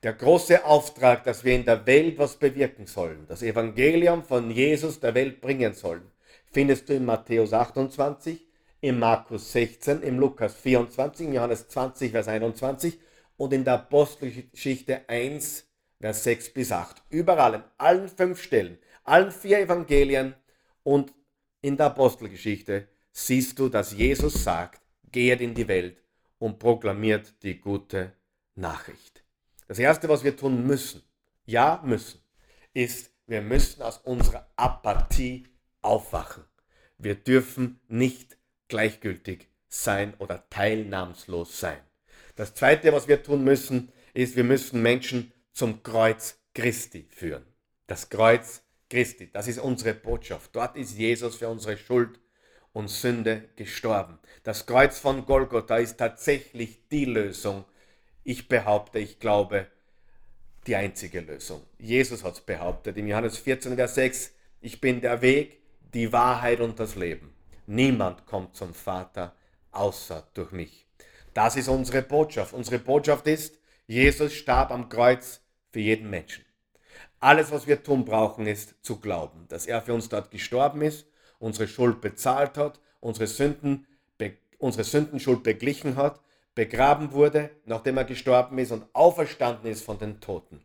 Der 0.04 0.14
große 0.14 0.64
Auftrag, 0.64 1.26
dass 1.26 1.44
wir 1.44 1.54
in 1.54 1.66
der 1.66 1.86
Welt 1.86 2.18
was 2.18 2.38
bewirken 2.38 2.88
sollen, 2.88 3.26
das 3.28 3.42
Evangelium 3.42 4.24
von 4.24 4.50
Jesus 4.50 5.02
der 5.02 5.14
Welt 5.16 5.42
bringen 5.42 5.74
sollen, 5.74 6.10
findest 6.54 6.88
du 6.88 6.94
in 6.94 7.04
Matthäus 7.04 7.52
28, 7.52 8.48
im 8.80 9.00
Markus 9.00 9.52
16, 9.52 10.02
im 10.02 10.18
Lukas 10.18 10.56
24, 10.56 11.28
im 11.28 11.34
Johannes 11.34 11.68
20, 11.68 12.12
Vers 12.14 12.30
21 12.30 12.98
und 13.36 13.52
in 13.52 13.66
der 13.66 13.74
Apostelgeschichte 13.74 15.10
1, 15.10 15.69
Vers 16.00 16.24
6 16.24 16.54
bis 16.54 16.72
8. 16.72 17.04
Überall, 17.10 17.56
in 17.56 17.64
allen 17.78 18.08
fünf 18.08 18.42
Stellen, 18.42 18.78
allen 19.04 19.32
vier 19.32 19.60
Evangelien 19.60 20.34
und 20.84 21.14
in 21.62 21.76
der 21.76 21.88
Apostelgeschichte 21.88 22.88
siehst 23.12 23.60
du, 23.60 23.68
dass 23.68 23.92
Jesus 23.92 24.44
sagt, 24.44 24.82
geht 25.12 25.42
in 25.42 25.54
die 25.54 25.68
Welt 25.68 26.02
und 26.38 26.58
proklamiert 26.58 27.34
die 27.44 27.60
gute 27.60 28.14
Nachricht. 28.56 29.24
Das 29.68 29.78
Erste, 29.78 30.08
was 30.08 30.24
wir 30.24 30.38
tun 30.38 30.66
müssen, 30.66 31.04
ja 31.46 31.82
müssen, 31.84 32.22
ist, 32.74 33.12
wir 33.28 33.42
müssen 33.42 33.82
aus 33.82 33.98
unserer 33.98 34.50
Apathie 34.56 35.48
aufwachen. 35.82 36.46
Wir 36.98 37.16
dürfen 37.16 37.80
nicht 37.88 38.38
gleichgültig 38.70 39.50
sein 39.68 40.14
oder 40.18 40.50
teilnahmslos 40.50 41.60
sein. 41.60 41.80
Das 42.36 42.54
Zweite, 42.54 42.94
was 42.94 43.08
wir 43.08 43.22
tun 43.22 43.44
müssen, 43.44 43.92
ist, 44.14 44.36
wir 44.36 44.44
müssen 44.44 44.82
Menschen 44.82 45.34
zum 45.60 45.84
Kreuz 45.84 46.40
Christi 46.54 47.06
führen. 47.10 47.46
Das 47.86 48.10
Kreuz 48.10 48.64
Christi, 48.90 49.30
das 49.30 49.50
ist 49.50 49.60
unsere 49.60 49.94
Botschaft. 49.94 50.56
Dort 50.56 50.78
ist 50.78 50.98
Jesus 50.98 51.36
für 51.36 51.50
unsere 51.50 51.76
Schuld 51.76 52.18
und 52.72 52.88
Sünde 52.88 53.50
gestorben. 53.58 54.20
Das 54.44 54.66
Kreuz 54.66 55.00
von 55.00 55.26
Golgotha 55.26 55.76
ist 55.76 55.98
tatsächlich 55.98 56.88
die 56.88 57.04
Lösung. 57.04 57.66
Ich 58.24 58.48
behaupte, 58.48 59.00
ich 59.00 59.20
glaube, 59.20 59.68
die 60.66 60.78
einzige 60.78 61.20
Lösung. 61.20 61.62
Jesus 61.78 62.24
hat 62.24 62.36
es 62.36 62.40
behauptet 62.40 62.96
im 62.96 63.08
Johannes 63.08 63.38
14, 63.38 63.76
Vers 63.76 63.96
6, 63.96 64.32
ich 64.62 64.80
bin 64.80 65.02
der 65.02 65.22
Weg, 65.22 65.60
die 65.94 66.14
Wahrheit 66.14 66.62
und 66.62 66.80
das 66.80 66.96
Leben. 66.96 67.34
Niemand 67.68 68.26
kommt 68.26 68.56
zum 68.56 68.74
Vater 68.74 69.36
außer 69.72 70.26
durch 70.36 70.54
mich. 70.54 70.88
Das 71.34 71.58
ist 71.58 71.68
unsere 71.68 72.02
Botschaft. 72.02 72.54
Unsere 72.54 72.80
Botschaft 72.80 73.28
ist, 73.28 73.60
Jesus 73.88 74.32
starb 74.32 74.72
am 74.72 74.88
Kreuz 74.88 75.42
für 75.72 75.80
jeden 75.80 76.10
Menschen. 76.10 76.46
Alles, 77.20 77.52
was 77.52 77.68
wir 77.68 77.84
tun 77.84 78.06
brauchen, 78.06 78.48
ist 78.48 78.76
zu 78.82 79.00
glauben, 79.00 79.46
dass 79.50 79.66
er 79.66 79.82
für 79.82 79.94
uns 79.94 80.10
dort 80.10 80.32
gestorben 80.32 80.82
ist, 80.82 81.06
unsere 81.38 81.68
Schuld 81.68 82.02
bezahlt 82.02 82.58
hat, 82.58 82.80
unsere, 83.00 83.28
Sünden, 83.28 83.88
unsere 84.58 84.84
Sündenschuld 84.84 85.44
beglichen 85.44 85.96
hat, 85.96 86.22
begraben 86.56 87.12
wurde, 87.12 87.52
nachdem 87.66 87.98
er 87.98 88.06
gestorben 88.06 88.58
ist 88.58 88.72
und 88.72 88.86
auferstanden 88.94 89.70
ist 89.70 89.84
von 89.84 89.98
den 89.98 90.20
Toten. 90.20 90.62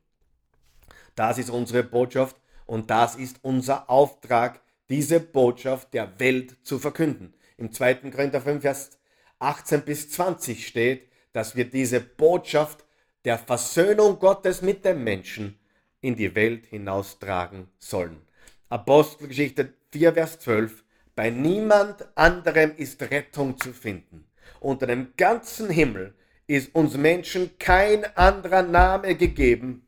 Das 1.15 1.39
ist 1.39 1.51
unsere 1.51 1.85
Botschaft 1.85 2.37
und 2.67 2.91
das 2.91 3.17
ist 3.17 3.39
unser 3.43 3.89
Auftrag 3.89 4.61
diese 4.89 5.21
Botschaft 5.21 5.95
der 5.95 6.19
Welt 6.19 6.57
zu 6.63 6.79
verkünden. 6.79 7.35
Im 7.57 7.73
2. 7.73 8.11
Korinther 8.11 8.41
5, 8.41 8.63
Vers 8.63 8.91
18 9.39 9.83
bis 9.83 10.11
20 10.11 10.67
steht, 10.67 11.09
dass 11.33 11.57
wir 11.57 11.69
diese 11.69 12.01
Botschaft 12.01 12.84
der 13.25 13.39
Versöhnung 13.39 14.19
Gottes 14.19 14.63
mit 14.63 14.85
dem 14.85 15.03
Menschen 15.03 15.59
in 16.01 16.17
die 16.17 16.35
Welt 16.35 16.67
hinaustragen 16.67 17.69
sollen. 17.79 18.21
Apostelgeschichte 18.69 19.73
4, 19.93 20.13
Vers 20.15 20.39
12. 20.41 20.85
Bei 21.15 21.31
niemand 21.31 22.07
anderem 22.17 22.77
ist 22.77 23.01
Rettung 23.03 23.59
zu 23.59 23.73
finden. 23.73 24.27
Unter 24.61 24.87
dem 24.87 25.13
ganzen 25.17 25.71
Himmel 25.71 26.15
ist 26.47 26.75
uns 26.75 26.97
Menschen 26.97 27.57
kein 27.59 28.05
anderer 28.17 28.63
Name 28.63 29.15
gegeben, 29.15 29.87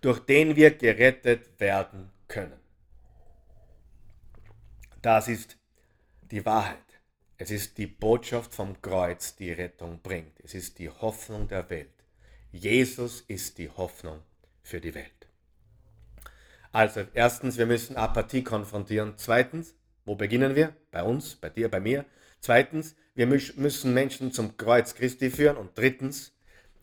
durch 0.00 0.20
den 0.20 0.54
wir 0.54 0.70
gerettet 0.70 1.58
werden 1.58 2.10
können. 2.28 2.60
Das 5.02 5.28
ist 5.28 5.56
die 6.30 6.44
Wahrheit. 6.44 6.78
Es 7.38 7.50
ist 7.50 7.78
die 7.78 7.86
Botschaft 7.86 8.52
vom 8.52 8.80
Kreuz, 8.82 9.36
die 9.36 9.52
Rettung 9.52 10.00
bringt. 10.02 10.38
Es 10.44 10.54
ist 10.54 10.78
die 10.78 10.90
Hoffnung 10.90 11.48
der 11.48 11.70
Welt. 11.70 11.97
Jesus 12.52 13.20
ist 13.22 13.58
die 13.58 13.70
Hoffnung 13.70 14.20
für 14.62 14.80
die 14.80 14.94
Welt. 14.94 15.28
Also 16.72 17.04
erstens, 17.14 17.56
wir 17.58 17.66
müssen 17.66 17.96
Apathie 17.96 18.44
konfrontieren. 18.44 19.14
Zweitens, 19.16 19.74
Wo 20.08 20.14
beginnen 20.14 20.56
wir? 20.56 20.74
Bei 20.90 21.02
uns, 21.02 21.36
bei 21.36 21.50
dir, 21.50 21.68
bei 21.68 21.80
mir. 21.80 22.06
Zweitens, 22.40 22.96
wir 23.14 23.26
müssen 23.26 23.92
Menschen 23.92 24.32
zum 24.32 24.56
Kreuz 24.56 24.94
Christi 24.94 25.28
führen. 25.28 25.58
Und 25.58 25.76
drittens, 25.76 26.32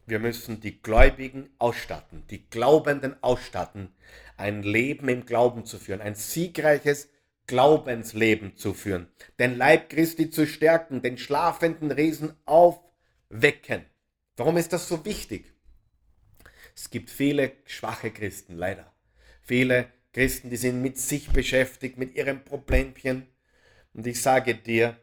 wir 0.06 0.20
müssen 0.20 0.60
die 0.60 0.80
Gläubigen 0.80 1.50
ausstatten, 1.58 2.22
die 2.30 2.48
Glaubenden 2.48 3.16
ausstatten, 3.24 3.96
ein 4.38 4.62
Leben 4.62 5.10
im 5.10 5.26
Glauben 5.26 5.66
zu 5.66 5.80
führen, 5.80 6.02
ein 6.02 6.14
siegreiches 6.14 7.10
Glaubensleben 7.48 8.56
zu 8.58 8.76
führen, 8.76 9.08
den 9.40 9.58
Leib 9.58 9.90
Christi 9.90 10.30
zu 10.30 10.46
stärken, 10.46 11.02
den 11.02 11.18
schlafenden 11.18 11.90
Riesen 11.90 12.36
aufwecken. 12.46 13.86
Warum 14.38 14.58
ist 14.58 14.72
das 14.72 14.88
so 14.88 15.04
wichtig? 15.04 15.55
Es 16.76 16.90
gibt 16.90 17.10
viele 17.10 17.54
schwache 17.66 18.12
Christen, 18.12 18.58
leider. 18.58 18.94
Viele 19.42 19.88
Christen, 20.14 20.50
die 20.50 20.58
sind 20.58 20.82
mit 20.82 20.98
sich 20.98 21.30
beschäftigt, 21.30 21.98
mit 21.98 22.16
ihren 22.16 22.44
Problemchen. 22.44 23.28
Und 23.94 24.06
ich 24.06 24.22
sage 24.22 24.56
dir, 24.56 24.98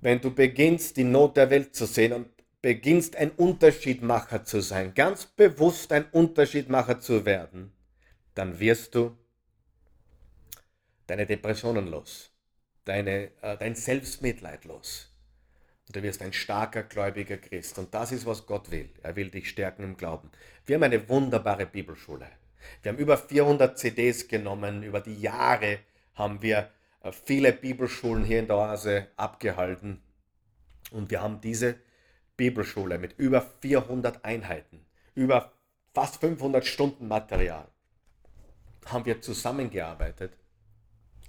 wenn 0.00 0.20
du 0.20 0.34
beginnst, 0.34 0.96
die 0.96 1.04
Not 1.04 1.36
der 1.36 1.50
Welt 1.50 1.74
zu 1.74 1.86
sehen 1.86 2.12
und 2.12 2.28
beginnst, 2.62 3.16
ein 3.16 3.30
Unterschiedmacher 3.32 4.44
zu 4.44 4.60
sein, 4.60 4.94
ganz 4.94 5.26
bewusst 5.26 5.92
ein 5.92 6.04
Unterschiedmacher 6.10 7.00
zu 7.00 7.24
werden, 7.24 7.72
dann 8.34 8.58
wirst 8.58 8.94
du 8.94 9.16
deine 11.06 11.26
Depressionen 11.26 11.88
los, 11.88 12.30
deine, 12.84 13.30
äh, 13.42 13.56
dein 13.58 13.74
Selbstmitleid 13.74 14.64
los. 14.64 15.07
Und 15.88 15.96
du 15.96 16.02
wirst 16.02 16.22
ein 16.22 16.34
starker, 16.34 16.82
gläubiger 16.82 17.38
Christ. 17.38 17.78
Und 17.78 17.94
das 17.94 18.12
ist, 18.12 18.26
was 18.26 18.44
Gott 18.46 18.70
will. 18.70 18.90
Er 19.02 19.16
will 19.16 19.30
dich 19.30 19.48
stärken 19.48 19.82
im 19.82 19.96
Glauben. 19.96 20.30
Wir 20.66 20.76
haben 20.76 20.82
eine 20.82 21.08
wunderbare 21.08 21.64
Bibelschule. 21.64 22.28
Wir 22.82 22.92
haben 22.92 22.98
über 22.98 23.16
400 23.16 23.78
CDs 23.78 24.28
genommen. 24.28 24.82
Über 24.82 25.00
die 25.00 25.18
Jahre 25.18 25.78
haben 26.14 26.42
wir 26.42 26.70
äh, 27.02 27.10
viele 27.10 27.54
Bibelschulen 27.54 28.24
hier 28.24 28.40
in 28.40 28.48
der 28.48 28.56
Oase 28.56 29.06
abgehalten. 29.16 30.02
Und 30.90 31.10
wir 31.10 31.22
haben 31.22 31.40
diese 31.40 31.76
Bibelschule 32.36 32.98
mit 32.98 33.18
über 33.18 33.40
400 33.40 34.22
Einheiten, 34.24 34.84
über 35.14 35.52
fast 35.94 36.20
500 36.20 36.66
Stunden 36.66 37.08
Material, 37.08 37.66
haben 38.86 39.06
wir 39.06 39.20
zusammengearbeitet 39.20 40.32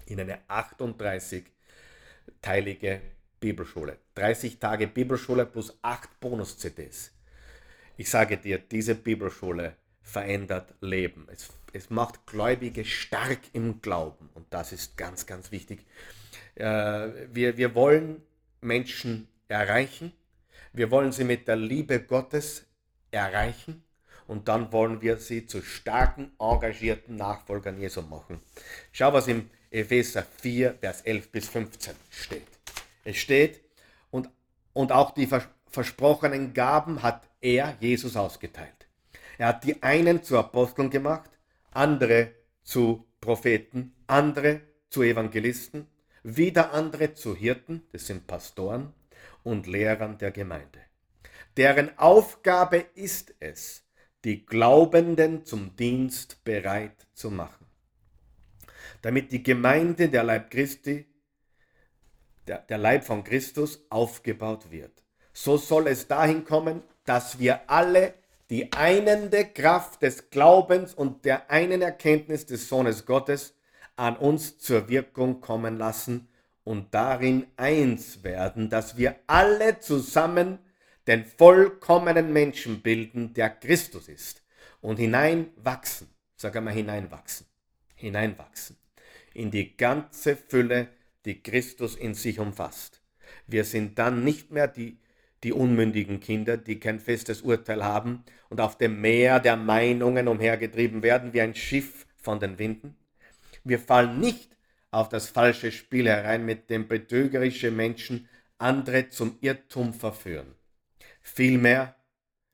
in 0.05 0.19
eine 0.19 0.39
38-teilige 0.47 3.01
Bibelschule. 3.39 3.97
30 4.15 4.59
Tage 4.59 4.87
Bibelschule 4.87 5.45
plus 5.45 5.77
8 5.81 6.19
Bonus-CDs. 6.19 7.11
Ich 7.97 8.09
sage 8.09 8.37
dir, 8.37 8.59
diese 8.59 8.95
Bibelschule 8.95 9.75
verändert 10.01 10.73
Leben. 10.81 11.27
Es, 11.31 11.49
es 11.73 11.89
macht 11.89 12.25
Gläubige 12.25 12.85
stark 12.85 13.39
im 13.53 13.81
Glauben 13.81 14.29
und 14.33 14.47
das 14.49 14.71
ist 14.71 14.97
ganz, 14.97 15.25
ganz 15.25 15.51
wichtig. 15.51 15.85
Äh, 16.55 17.09
wir, 17.31 17.57
wir 17.57 17.75
wollen 17.75 18.21
Menschen 18.61 19.27
erreichen, 19.47 20.13
wir 20.73 20.91
wollen 20.91 21.11
sie 21.11 21.23
mit 21.23 21.47
der 21.47 21.55
Liebe 21.55 21.99
Gottes 22.01 22.65
erreichen 23.11 23.83
und 24.27 24.47
dann 24.47 24.71
wollen 24.71 25.01
wir 25.01 25.17
sie 25.17 25.47
zu 25.47 25.61
starken, 25.61 26.31
engagierten 26.39 27.15
Nachfolgern 27.15 27.79
Jesu 27.79 28.01
machen. 28.01 28.39
Schau, 28.91 29.11
was 29.11 29.27
im 29.27 29.49
Epheser 29.71 30.23
4, 30.23 30.75
Vers 30.79 31.01
11 31.01 31.31
bis 31.31 31.49
15 31.49 31.95
steht. 32.09 32.58
Es 33.03 33.17
steht, 33.17 33.61
und, 34.11 34.29
und 34.73 34.91
auch 34.91 35.11
die 35.11 35.27
versprochenen 35.67 36.53
Gaben 36.53 37.03
hat 37.03 37.29
er, 37.41 37.75
Jesus, 37.79 38.15
ausgeteilt. 38.15 38.87
Er 39.37 39.47
hat 39.47 39.63
die 39.63 39.81
einen 39.81 40.23
zu 40.23 40.37
Aposteln 40.37 40.89
gemacht, 40.89 41.29
andere 41.71 42.31
zu 42.63 43.07
Propheten, 43.21 43.93
andere 44.07 44.61
zu 44.89 45.03
Evangelisten, 45.03 45.87
wieder 46.23 46.73
andere 46.73 47.13
zu 47.13 47.35
Hirten, 47.35 47.83
das 47.91 48.07
sind 48.07 48.27
Pastoren, 48.27 48.93
und 49.43 49.67
Lehrern 49.67 50.17
der 50.17 50.31
Gemeinde. 50.31 50.79
Deren 51.57 51.97
Aufgabe 51.97 52.85
ist 52.95 53.33
es, 53.39 53.83
die 54.23 54.45
Glaubenden 54.45 55.45
zum 55.45 55.75
Dienst 55.75 56.43
bereit 56.43 57.07
zu 57.13 57.31
machen, 57.31 57.65
damit 59.01 59.31
die 59.31 59.43
Gemeinde 59.43 60.09
der 60.09 60.23
Leib 60.23 60.51
Christi, 60.51 61.05
der, 62.49 62.57
der 62.59 62.79
Leib 62.79 63.03
von 63.03 63.23
Christus 63.23 63.85
aufgebaut 63.89 64.71
wird. 64.71 65.03
So 65.33 65.57
soll 65.57 65.87
es 65.87 66.07
dahin 66.07 66.43
kommen, 66.45 66.81
dass 67.05 67.37
wir 67.37 67.69
alle 67.69 68.15
die 68.49 68.73
einende 68.73 69.45
Kraft 69.45 70.01
des 70.01 70.31
Glaubens 70.31 70.95
und 70.95 71.25
der 71.25 71.51
einen 71.51 71.83
Erkenntnis 71.83 72.47
des 72.47 72.67
Sohnes 72.67 73.05
Gottes 73.05 73.53
an 73.95 74.17
uns 74.17 74.57
zur 74.57 74.89
Wirkung 74.89 75.41
kommen 75.41 75.77
lassen 75.77 76.27
und 76.63 76.93
darin 76.93 77.45
eins 77.55 78.23
werden, 78.23 78.71
dass 78.71 78.97
wir 78.97 79.15
alle 79.27 79.79
zusammen 79.79 80.57
den 81.05 81.25
vollkommenen 81.25 82.33
Menschen 82.33 82.81
bilden, 82.81 83.33
der 83.35 83.51
Christus 83.51 84.07
ist, 84.07 84.43
und 84.81 84.97
hineinwachsen, 84.97 86.07
sag 86.35 86.55
einmal 86.55 86.73
hineinwachsen, 86.73 87.45
hineinwachsen, 87.95 88.77
in 89.33 89.51
die 89.51 89.77
ganze 89.77 90.35
Fülle, 90.35 90.87
die 91.29 91.43
Christus 91.43 91.95
in 91.95 92.15
sich 92.15 92.39
umfasst. 92.39 93.03
Wir 93.45 93.63
sind 93.63 93.99
dann 93.99 94.23
nicht 94.23 94.49
mehr 94.49 94.67
die, 94.67 94.97
die 95.43 95.53
unmündigen 95.53 96.19
Kinder, 96.19 96.57
die 96.57 96.79
kein 96.79 96.99
festes 96.99 97.43
Urteil 97.43 97.83
haben 97.83 98.23
und 98.49 98.59
auf 98.59 98.79
dem 98.79 98.99
Meer 98.99 99.39
der 99.39 99.55
Meinungen 99.55 100.27
umhergetrieben 100.27 101.03
werden 101.03 101.31
wie 101.31 101.41
ein 101.41 101.53
Schiff 101.53 102.07
von 102.17 102.39
den 102.39 102.57
Winden. 102.57 102.97
Wir 103.63 103.77
fallen 103.77 104.19
nicht 104.19 104.57
auf 104.89 105.07
das 105.07 105.29
falsche 105.29 105.71
Spiel 105.71 106.07
herein, 106.07 106.45
mit 106.45 106.71
dem 106.71 106.87
betrügerische 106.87 107.69
Menschen 107.69 108.27
andere 108.57 109.09
zum 109.09 109.37
Irrtum 109.41 109.93
verführen. 109.93 110.55
Vielmehr 111.21 111.95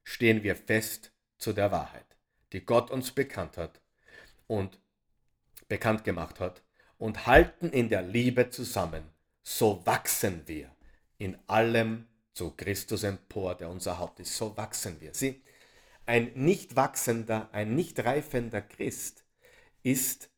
stehen 0.04 0.44
wir 0.44 0.58
fest 0.58 1.14
zu 1.38 1.54
der 1.54 1.72
Wahrheit, 1.72 2.18
die 2.52 2.66
Gott 2.66 2.92
uns 2.92 3.14
bekannt 3.14 3.56
hat 3.56 3.80
und 4.48 4.78
bekannt 5.70 6.04
gemacht 6.04 6.42
hat 6.42 6.65
und 6.98 7.26
halten 7.26 7.70
in 7.70 7.90
der 7.90 8.02
Liebe 8.02 8.50
zusammen. 8.50 9.04
So 9.44 9.82
wachsen 9.86 10.42
wir 10.46 10.70
in 11.18 11.38
allem 11.48 12.08
zu 12.34 12.52
Christus 12.52 13.04
empor, 13.04 13.56
der 13.56 13.70
unser 13.70 14.00
Haupt 14.00 14.20
ist. 14.20 14.36
So 14.36 14.56
wachsen 14.58 15.00
wir. 15.00 15.14
Sie, 15.14 15.42
ein 16.06 16.32
nicht 16.36 16.76
wachsender, 16.76 17.50
ein 17.52 17.76
nicht 17.76 18.04
reifender 18.04 18.62
Christ 18.62 19.24
ist 19.84 20.30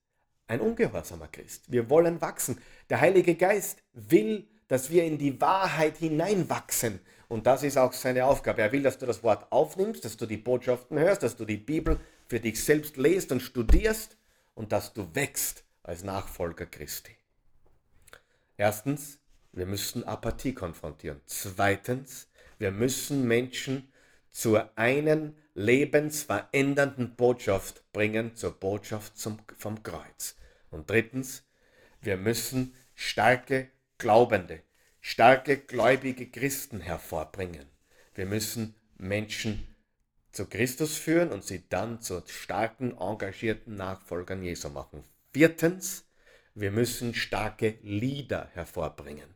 ein 0.48 0.62
ungehorsamer 0.62 1.28
Christ. 1.28 1.72
Wir 1.72 1.90
wollen 1.90 2.22
wachsen. 2.22 2.62
Der 2.90 3.02
Heilige 3.02 3.36
Geist 3.36 3.84
will, 3.94 4.48
dass 4.68 4.90
wir 4.90 5.04
in 5.04 5.18
die 5.18 5.40
Wahrheit 5.42 5.98
hineinwachsen. 5.98 7.00
Und 7.28 7.48
das 7.48 7.64
ist 7.64 7.78
auch 7.78 7.92
seine 7.94 8.26
Aufgabe. 8.26 8.62
Er 8.62 8.72
will, 8.72 8.84
dass 8.84 8.98
du 8.98 9.06
das 9.06 9.24
Wort 9.24 9.52
aufnimmst, 9.52 10.06
dass 10.06 10.16
du 10.16 10.26
die 10.26 10.38
Botschaften 10.38 10.98
hörst, 10.98 11.24
dass 11.24 11.36
du 11.36 11.44
die 11.44 11.58
Bibel 11.58 12.00
für 12.28 12.40
dich 12.40 12.64
selbst 12.64 12.96
lest 12.98 13.32
und 13.32 13.42
studierst 13.42 14.18
und 14.56 14.72
dass 14.72 14.94
du 14.94 15.14
wächst 15.14 15.64
als 15.88 16.04
Nachfolger 16.04 16.66
Christi. 16.66 17.16
Erstens, 18.58 19.20
wir 19.54 19.66
müssen 19.66 20.04
Apathie 20.04 20.54
konfrontieren. 20.54 21.22
Zweitens, 21.26 22.30
wir 22.60 22.72
müssen 22.72 23.28
Menschen 23.28 23.92
zur 24.30 24.78
einen 24.78 25.38
lebensverändernden 25.54 27.16
Botschaft 27.16 27.92
bringen, 27.94 28.36
zur 28.36 28.52
Botschaft 28.60 29.18
zum, 29.18 29.40
vom 29.58 29.82
Kreuz. 29.82 30.36
Und 30.70 30.90
drittens, 30.90 31.44
wir 32.02 32.18
müssen 32.18 32.76
starke 32.94 33.72
Glaubende, 33.98 34.62
starke 35.00 35.58
gläubige 35.58 36.30
Christen 36.30 36.82
hervorbringen. 36.82 37.66
Wir 38.14 38.26
müssen 38.26 38.76
Menschen 38.98 39.76
zu 40.32 40.48
Christus 40.48 40.98
führen 40.98 41.32
und 41.32 41.44
sie 41.44 41.68
dann 41.70 42.02
zu 42.02 42.22
starken, 42.28 42.96
engagierten 42.98 43.76
Nachfolgern 43.76 44.44
Jesu 44.44 44.70
machen. 44.70 45.04
Viertens, 45.38 46.10
wir 46.56 46.72
müssen 46.72 47.14
starke 47.14 47.78
Leader 47.84 48.50
hervorbringen. 48.56 49.36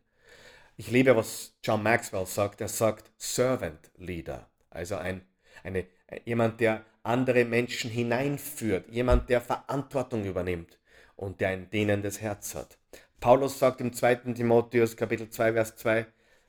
Ich 0.76 0.90
liebe, 0.90 1.16
was 1.16 1.56
John 1.64 1.84
Maxwell 1.84 2.26
sagt. 2.26 2.60
Er 2.60 2.70
sagt 2.70 3.12
Servant 3.20 3.92
Leader, 3.98 4.50
also 4.72 4.96
ein, 4.96 5.22
eine, 5.64 5.86
jemand, 6.26 6.60
der 6.60 6.84
andere 7.04 7.46
Menschen 7.46 7.92
hineinführt, 7.92 8.90
jemand, 8.90 9.30
der 9.30 9.42
Verantwortung 9.42 10.26
übernimmt 10.26 10.80
und 11.18 11.40
der 11.40 11.50
ein 11.50 11.70
dienendes 11.70 12.20
Herz 12.20 12.56
hat. 12.56 12.80
Paulus 13.20 13.60
sagt 13.60 13.80
im 13.80 13.94
2. 13.94 14.34
Timotheus 14.34 14.98
Kapitel 14.98 15.30
2 15.30 15.54
Vers 15.54 15.76
2 15.76 16.08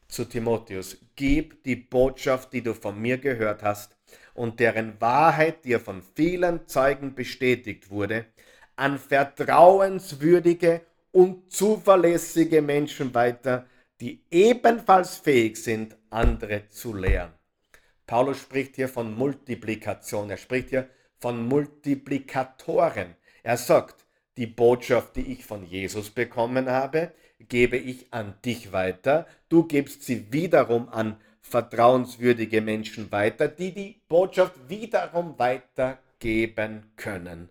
zu 0.09 0.25
Timotheus, 0.25 0.97
gib 1.15 1.63
die 1.65 1.77
Botschaft, 1.77 2.55
die 2.55 2.63
du 2.63 2.73
von 2.73 2.99
mir 2.99 3.19
gehört 3.19 3.63
hast 3.63 3.99
und 4.33 4.61
deren 4.61 4.99
Wahrheit 5.03 5.67
dir 5.67 5.79
von 5.79 6.03
vielen 6.17 6.67
Zeugen 6.69 7.15
bestätigt 7.15 7.91
wurde, 7.91 8.25
an 8.77 8.99
vertrauenswürdige 8.99 10.83
und 11.13 11.53
zuverlässige 11.53 12.63
Menschen 12.63 13.15
weiter, 13.15 13.67
die 14.01 14.25
ebenfalls 14.31 15.17
fähig 15.17 15.57
sind, 15.57 15.97
andere 16.11 16.69
zu 16.69 16.95
lehren. 16.95 17.33
Paulus 18.07 18.41
spricht 18.41 18.77
hier 18.77 18.89
von 18.89 19.17
Multiplikation, 19.17 20.31
er 20.31 20.37
spricht 20.37 20.71
hier 20.71 20.89
von 21.19 21.47
Multiplikatoren. 21.47 23.15
Er 23.43 23.57
sagt, 23.57 24.05
die 24.37 24.47
Botschaft, 24.47 25.17
die 25.17 25.33
ich 25.33 25.45
von 25.45 25.65
Jesus 25.65 26.11
bekommen 26.11 26.69
habe, 26.69 27.13
gebe 27.49 27.77
ich 27.77 28.13
an 28.13 28.35
dich 28.45 28.73
weiter. 28.73 29.27
Du 29.49 29.65
gibst 29.65 30.03
sie 30.03 30.33
wiederum 30.33 30.89
an 30.89 31.17
vertrauenswürdige 31.41 32.61
Menschen 32.61 33.13
weiter, 33.13 33.49
die 33.49 33.73
die 33.73 34.01
Botschaft 34.09 34.55
wiederum 34.69 35.39
weitergeben 35.39 36.93
können. 36.97 37.51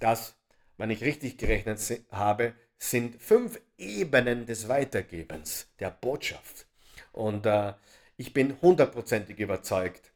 Das, 0.00 0.34
wenn 0.82 0.90
ich 0.90 1.04
richtig 1.04 1.38
gerechnet 1.38 1.78
habe, 2.10 2.54
sind 2.76 3.22
fünf 3.22 3.60
Ebenen 3.78 4.46
des 4.46 4.68
Weitergebens 4.68 5.68
der 5.78 5.90
Botschaft. 5.90 6.66
Und 7.12 7.46
äh, 7.46 7.74
ich 8.16 8.32
bin 8.32 8.60
hundertprozentig 8.60 9.38
überzeugt, 9.38 10.12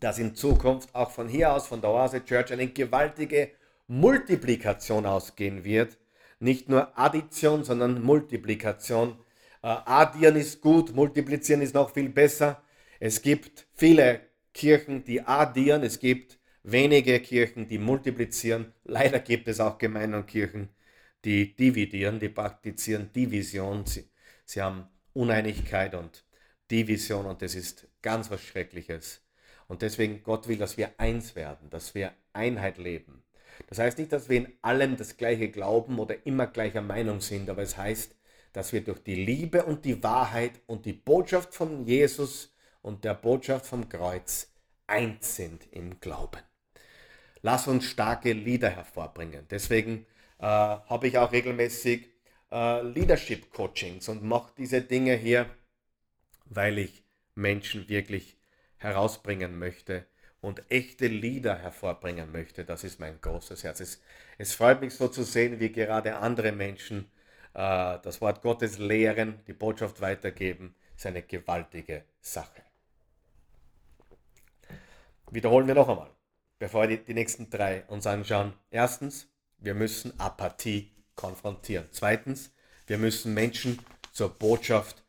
dass 0.00 0.18
in 0.18 0.34
Zukunft 0.34 0.92
auch 0.96 1.12
von 1.12 1.28
hier 1.28 1.52
aus, 1.52 1.68
von 1.68 1.80
der 1.80 1.90
Oase 1.90 2.24
Church, 2.24 2.52
eine 2.52 2.66
gewaltige 2.66 3.52
Multiplikation 3.86 5.06
ausgehen 5.06 5.62
wird. 5.62 5.96
Nicht 6.40 6.68
nur 6.68 6.98
Addition, 6.98 7.62
sondern 7.62 8.02
Multiplikation. 8.02 9.16
Äh, 9.62 9.68
addieren 9.68 10.34
ist 10.34 10.60
gut, 10.60 10.92
multiplizieren 10.92 11.62
ist 11.62 11.74
noch 11.74 11.94
viel 11.94 12.08
besser. 12.08 12.60
Es 12.98 13.22
gibt 13.22 13.68
viele 13.74 14.22
Kirchen, 14.52 15.04
die 15.04 15.20
addieren, 15.20 15.84
es 15.84 16.00
gibt 16.00 16.37
wenige 16.70 17.20
Kirchen, 17.20 17.68
die 17.68 17.78
multiplizieren. 17.78 18.72
Leider 18.84 19.20
gibt 19.20 19.48
es 19.48 19.60
auch 19.60 19.78
Gemeinden 19.78 20.16
und 20.16 20.26
Kirchen, 20.26 20.68
die 21.24 21.54
dividieren, 21.54 22.20
die 22.20 22.28
praktizieren 22.28 23.12
Division. 23.12 23.86
Sie, 23.86 24.08
sie 24.44 24.62
haben 24.62 24.88
Uneinigkeit 25.12 25.94
und 25.94 26.24
Division 26.70 27.26
und 27.26 27.42
das 27.42 27.54
ist 27.54 27.88
ganz 28.02 28.30
was 28.30 28.42
Schreckliches. 28.42 29.22
Und 29.66 29.82
deswegen 29.82 30.22
Gott 30.22 30.48
will, 30.48 30.58
dass 30.58 30.76
wir 30.76 30.90
eins 30.98 31.34
werden, 31.36 31.70
dass 31.70 31.94
wir 31.94 32.12
Einheit 32.32 32.78
leben. 32.78 33.22
Das 33.66 33.78
heißt 33.78 33.98
nicht, 33.98 34.12
dass 34.12 34.28
wir 34.28 34.38
in 34.38 34.52
allem 34.62 34.96
das 34.96 35.16
gleiche 35.16 35.50
glauben 35.50 35.98
oder 35.98 36.26
immer 36.26 36.46
gleicher 36.46 36.80
Meinung 36.80 37.20
sind, 37.20 37.50
aber 37.50 37.62
es 37.62 37.76
heißt, 37.76 38.14
dass 38.52 38.72
wir 38.72 38.82
durch 38.82 39.02
die 39.02 39.14
Liebe 39.14 39.64
und 39.64 39.84
die 39.84 40.02
Wahrheit 40.02 40.52
und 40.66 40.86
die 40.86 40.92
Botschaft 40.92 41.54
von 41.54 41.84
Jesus 41.84 42.54
und 42.82 43.04
der 43.04 43.14
Botschaft 43.14 43.66
vom 43.66 43.88
Kreuz 43.88 44.52
eins 44.86 45.36
sind 45.36 45.70
im 45.72 46.00
Glauben. 46.00 46.47
Lass 47.42 47.68
uns 47.68 47.84
starke 47.84 48.32
Lieder 48.32 48.70
hervorbringen. 48.70 49.46
Deswegen 49.50 50.06
äh, 50.38 50.44
habe 50.44 51.08
ich 51.08 51.18
auch 51.18 51.32
regelmäßig 51.32 52.08
äh, 52.50 52.82
Leadership 52.82 53.52
Coachings 53.52 54.08
und 54.08 54.22
mache 54.22 54.52
diese 54.56 54.82
Dinge 54.82 55.14
hier, 55.14 55.46
weil 56.46 56.78
ich 56.78 57.04
Menschen 57.34 57.88
wirklich 57.88 58.36
herausbringen 58.78 59.58
möchte 59.58 60.06
und 60.40 60.62
echte 60.70 61.06
Lieder 61.06 61.58
hervorbringen 61.58 62.30
möchte. 62.32 62.64
Das 62.64 62.84
ist 62.84 63.00
mein 63.00 63.20
großes 63.20 63.64
Herz. 63.64 63.80
Es, 63.80 64.02
es 64.38 64.54
freut 64.54 64.80
mich 64.80 64.94
so 64.94 65.08
zu 65.08 65.22
sehen, 65.24 65.60
wie 65.60 65.72
gerade 65.72 66.16
andere 66.16 66.52
Menschen 66.52 67.10
äh, 67.54 67.98
das 68.02 68.20
Wort 68.20 68.42
Gottes 68.42 68.78
lehren, 68.78 69.40
die 69.46 69.52
Botschaft 69.52 70.00
weitergeben. 70.00 70.74
Das 70.92 71.02
ist 71.02 71.06
eine 71.06 71.22
gewaltige 71.22 72.04
Sache. 72.20 72.62
Wiederholen 75.30 75.66
wir 75.66 75.74
noch 75.74 75.88
einmal, 75.88 76.10
bevor 76.58 76.88
wir 76.88 76.98
die, 76.98 77.04
die 77.04 77.14
nächsten 77.14 77.50
drei 77.50 77.84
uns 77.84 78.06
anschauen. 78.06 78.52
Erstens, 78.70 79.28
wir 79.58 79.74
müssen 79.74 80.18
Apathie 80.18 80.92
konfrontieren. 81.14 81.86
Zweitens, 81.90 82.52
wir 82.86 82.98
müssen 82.98 83.34
Menschen 83.34 83.78
zur 84.12 84.30
Botschaft 84.30 85.02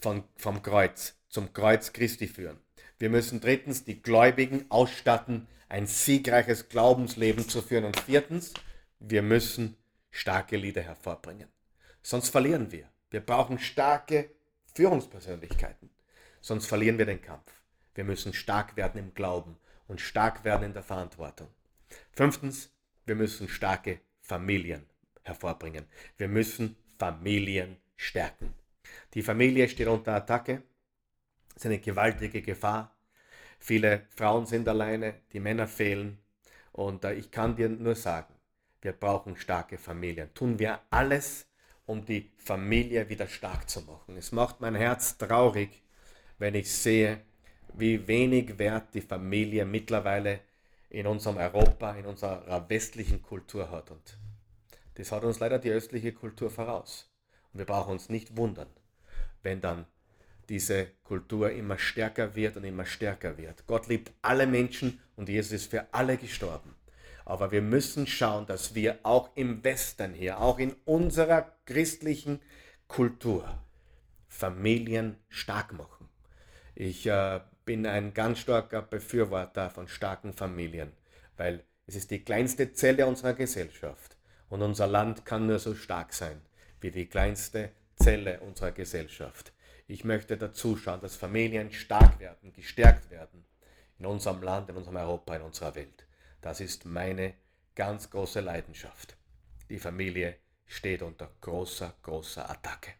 von, 0.00 0.24
vom 0.36 0.62
Kreuz, 0.62 1.14
zum 1.28 1.52
Kreuz 1.52 1.92
Christi 1.92 2.26
führen. 2.26 2.58
Wir 2.98 3.10
müssen 3.10 3.40
drittens 3.40 3.84
die 3.84 4.02
Gläubigen 4.02 4.66
ausstatten, 4.68 5.48
ein 5.68 5.86
siegreiches 5.86 6.68
Glaubensleben 6.68 7.48
zu 7.48 7.62
führen. 7.62 7.84
Und 7.84 7.98
viertens, 7.98 8.52
wir 8.98 9.22
müssen 9.22 9.76
starke 10.10 10.56
Lieder 10.56 10.82
hervorbringen. 10.82 11.48
Sonst 12.02 12.28
verlieren 12.28 12.72
wir. 12.72 12.88
Wir 13.10 13.20
brauchen 13.20 13.58
starke 13.58 14.30
Führungspersönlichkeiten. 14.74 15.90
Sonst 16.40 16.66
verlieren 16.66 16.98
wir 16.98 17.06
den 17.06 17.22
Kampf. 17.22 17.50
Wir 17.94 18.04
müssen 18.04 18.32
stark 18.32 18.76
werden 18.76 18.98
im 18.98 19.14
Glauben 19.14 19.56
und 19.90 20.00
stark 20.00 20.44
werden 20.44 20.66
in 20.66 20.72
der 20.72 20.84
Verantwortung. 20.84 21.48
Fünftens, 22.12 22.70
wir 23.06 23.16
müssen 23.16 23.48
starke 23.48 24.00
Familien 24.22 24.86
hervorbringen. 25.24 25.84
Wir 26.16 26.28
müssen 26.28 26.76
Familien 26.96 27.76
stärken. 27.96 28.54
Die 29.14 29.22
Familie 29.22 29.68
steht 29.68 29.88
unter 29.88 30.14
Attacke 30.14 30.62
ist 31.56 31.66
eine 31.66 31.80
gewaltige 31.80 32.40
Gefahr. 32.40 32.96
Viele 33.58 34.06
Frauen 34.16 34.46
sind 34.46 34.68
alleine, 34.68 35.14
die 35.32 35.40
Männer 35.40 35.66
fehlen. 35.66 36.18
Und 36.72 37.04
äh, 37.04 37.14
ich 37.14 37.30
kann 37.32 37.56
dir 37.56 37.68
nur 37.68 37.96
sagen, 37.96 38.32
wir 38.80 38.92
brauchen 38.92 39.36
starke 39.36 39.76
Familien. 39.76 40.32
Tun 40.32 40.58
wir 40.58 40.80
alles, 40.88 41.46
um 41.84 42.04
die 42.04 42.30
Familie 42.38 43.08
wieder 43.08 43.26
stark 43.26 43.68
zu 43.68 43.82
machen. 43.82 44.16
Es 44.16 44.30
macht 44.30 44.60
mein 44.60 44.76
Herz 44.76 45.18
traurig, 45.18 45.82
wenn 46.38 46.54
ich 46.54 46.72
sehe, 46.72 47.20
wie 47.80 48.06
wenig 48.06 48.58
Wert 48.58 48.94
die 48.94 49.00
Familie 49.00 49.64
mittlerweile 49.64 50.40
in 50.90 51.06
unserem 51.06 51.38
Europa, 51.38 51.92
in 51.94 52.06
unserer 52.06 52.68
westlichen 52.68 53.22
Kultur 53.22 53.70
hat. 53.70 53.90
Und 53.90 54.18
das 54.94 55.12
hat 55.12 55.24
uns 55.24 55.38
leider 55.38 55.58
die 55.58 55.70
östliche 55.70 56.12
Kultur 56.12 56.50
voraus. 56.50 57.10
Und 57.52 57.58
wir 57.58 57.66
brauchen 57.66 57.92
uns 57.92 58.08
nicht 58.08 58.36
wundern, 58.36 58.68
wenn 59.42 59.60
dann 59.60 59.86
diese 60.48 60.88
Kultur 61.04 61.52
immer 61.52 61.78
stärker 61.78 62.34
wird 62.34 62.56
und 62.56 62.64
immer 62.64 62.84
stärker 62.84 63.38
wird. 63.38 63.66
Gott 63.66 63.86
liebt 63.86 64.12
alle 64.20 64.46
Menschen 64.46 65.00
und 65.16 65.28
Jesus 65.28 65.52
ist 65.52 65.70
für 65.70 65.86
alle 65.94 66.16
gestorben. 66.16 66.74
Aber 67.24 67.52
wir 67.52 67.62
müssen 67.62 68.08
schauen, 68.08 68.46
dass 68.46 68.74
wir 68.74 68.98
auch 69.04 69.30
im 69.36 69.62
Westen 69.62 70.14
hier, 70.14 70.40
auch 70.40 70.58
in 70.58 70.74
unserer 70.84 71.52
christlichen 71.66 72.40
Kultur, 72.88 73.62
Familien 74.26 75.16
stark 75.28 75.72
machen. 75.72 76.08
Ich 76.74 77.06
äh, 77.06 77.40
bin 77.64 77.86
ein 77.86 78.14
ganz 78.14 78.40
starker 78.40 78.82
Befürworter 78.82 79.70
von 79.70 79.88
starken 79.88 80.32
Familien, 80.32 80.92
weil 81.36 81.64
es 81.86 81.96
ist 81.96 82.10
die 82.10 82.24
kleinste 82.24 82.72
Zelle 82.72 83.06
unserer 83.06 83.34
Gesellschaft. 83.34 84.16
Und 84.48 84.62
unser 84.62 84.86
Land 84.86 85.24
kann 85.24 85.46
nur 85.46 85.58
so 85.58 85.74
stark 85.74 86.12
sein 86.12 86.40
wie 86.80 86.90
die 86.90 87.06
kleinste 87.06 87.70
Zelle 87.96 88.40
unserer 88.40 88.72
Gesellschaft. 88.72 89.52
Ich 89.86 90.04
möchte 90.04 90.36
dazu 90.36 90.76
schauen, 90.76 91.00
dass 91.00 91.16
Familien 91.16 91.72
stark 91.72 92.18
werden, 92.20 92.52
gestärkt 92.52 93.10
werden 93.10 93.44
in 93.98 94.06
unserem 94.06 94.42
Land, 94.42 94.70
in 94.70 94.76
unserem 94.76 94.96
Europa, 94.96 95.36
in 95.36 95.42
unserer 95.42 95.74
Welt. 95.74 96.06
Das 96.40 96.60
ist 96.60 96.84
meine 96.84 97.34
ganz 97.74 98.08
große 98.08 98.40
Leidenschaft. 98.40 99.16
Die 99.68 99.78
Familie 99.78 100.36
steht 100.66 101.02
unter 101.02 101.30
großer, 101.40 101.94
großer 102.02 102.48
Attacke. 102.48 102.92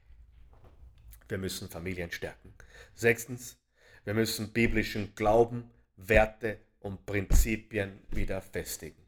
Wir 1.29 1.39
müssen 1.39 1.69
Familien 1.69 2.11
stärken. 2.11 2.53
Sechstens, 2.95 3.60
wir 4.05 4.15
müssen 4.15 4.53
biblischen 4.53 5.15
Glauben, 5.15 5.71
Werte 5.97 6.59
und 6.81 7.05
Prinzipien 7.07 8.01
wieder 8.11 8.41
festigen. 8.41 9.03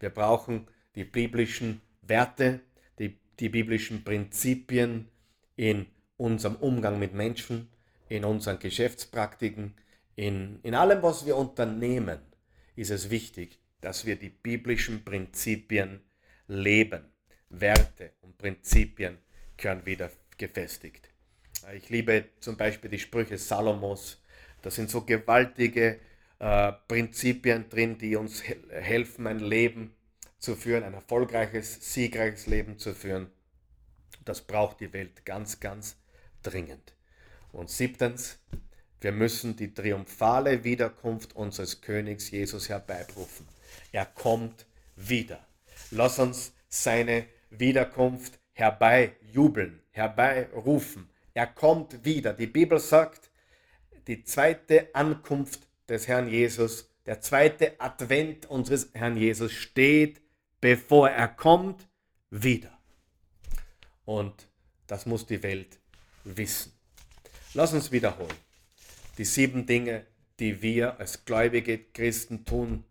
Wir 0.00 0.10
brauchen 0.10 0.66
die 0.94 1.04
biblischen 1.04 1.80
Werte, 2.02 2.60
die, 2.98 3.18
die 3.38 3.48
biblischen 3.48 4.04
Prinzipien 4.04 5.08
in 5.56 5.86
unserem 6.16 6.56
Umgang 6.56 6.98
mit 6.98 7.14
Menschen, 7.14 7.68
in 8.08 8.24
unseren 8.24 8.58
Geschäftspraktiken, 8.58 9.74
in, 10.16 10.60
in 10.62 10.74
allem, 10.74 11.02
was 11.02 11.26
wir 11.26 11.36
unternehmen, 11.36 12.20
ist 12.76 12.90
es 12.90 13.10
wichtig, 13.10 13.58
dass 13.80 14.06
wir 14.06 14.16
die 14.16 14.30
biblischen 14.30 15.04
Prinzipien 15.04 16.00
leben. 16.46 17.04
Werte 17.48 18.12
und 18.22 18.36
Prinzipien 18.38 19.18
können 19.56 19.86
wieder 19.86 20.10
gefestigt. 20.36 21.08
Ich 21.74 21.88
liebe 21.88 22.26
zum 22.40 22.56
Beispiel 22.56 22.90
die 22.90 22.98
Sprüche 22.98 23.38
Salomos. 23.38 24.22
Da 24.64 24.70
sind 24.70 24.88
so 24.88 25.02
gewaltige 25.02 26.00
äh, 26.38 26.72
Prinzipien 26.88 27.68
drin, 27.68 27.98
die 27.98 28.16
uns 28.16 28.42
helfen, 28.70 29.26
ein 29.26 29.38
Leben 29.38 29.94
zu 30.38 30.56
führen, 30.56 30.84
ein 30.84 30.94
erfolgreiches, 30.94 31.92
siegreiches 31.92 32.46
Leben 32.46 32.78
zu 32.78 32.94
führen. 32.94 33.30
Das 34.24 34.40
braucht 34.40 34.80
die 34.80 34.90
Welt 34.94 35.26
ganz, 35.26 35.60
ganz 35.60 35.98
dringend. 36.42 36.94
Und 37.52 37.68
siebtens, 37.68 38.38
wir 39.02 39.12
müssen 39.12 39.54
die 39.54 39.74
triumphale 39.74 40.64
Wiederkunft 40.64 41.36
unseres 41.36 41.82
Königs 41.82 42.30
Jesus 42.30 42.70
herbeirufen. 42.70 43.46
Er 43.92 44.06
kommt 44.06 44.64
wieder. 44.96 45.46
Lass 45.90 46.18
uns 46.18 46.54
seine 46.70 47.26
Wiederkunft 47.50 48.38
herbeijubeln, 48.54 49.82
herbeirufen. 49.90 51.10
Er 51.34 51.48
kommt 51.48 52.02
wieder. 52.06 52.32
Die 52.32 52.46
Bibel 52.46 52.78
sagt, 52.78 53.28
die 54.06 54.24
zweite 54.24 54.94
Ankunft 54.94 55.66
des 55.88 56.08
Herrn 56.08 56.28
Jesus, 56.28 56.90
der 57.06 57.20
zweite 57.20 57.80
Advent 57.80 58.46
unseres 58.46 58.90
Herrn 58.94 59.16
Jesus 59.16 59.52
steht, 59.52 60.20
bevor 60.60 61.10
er 61.10 61.28
kommt, 61.28 61.86
wieder. 62.30 62.78
Und 64.04 64.48
das 64.86 65.06
muss 65.06 65.26
die 65.26 65.42
Welt 65.42 65.78
wissen. 66.24 66.72
Lass 67.54 67.72
uns 67.72 67.92
wiederholen. 67.92 68.36
Die 69.18 69.24
sieben 69.24 69.66
Dinge, 69.66 70.06
die 70.40 70.60
wir 70.60 70.98
als 70.98 71.24
gläubige 71.24 71.78
Christen 71.78 72.44
tun 72.44 72.84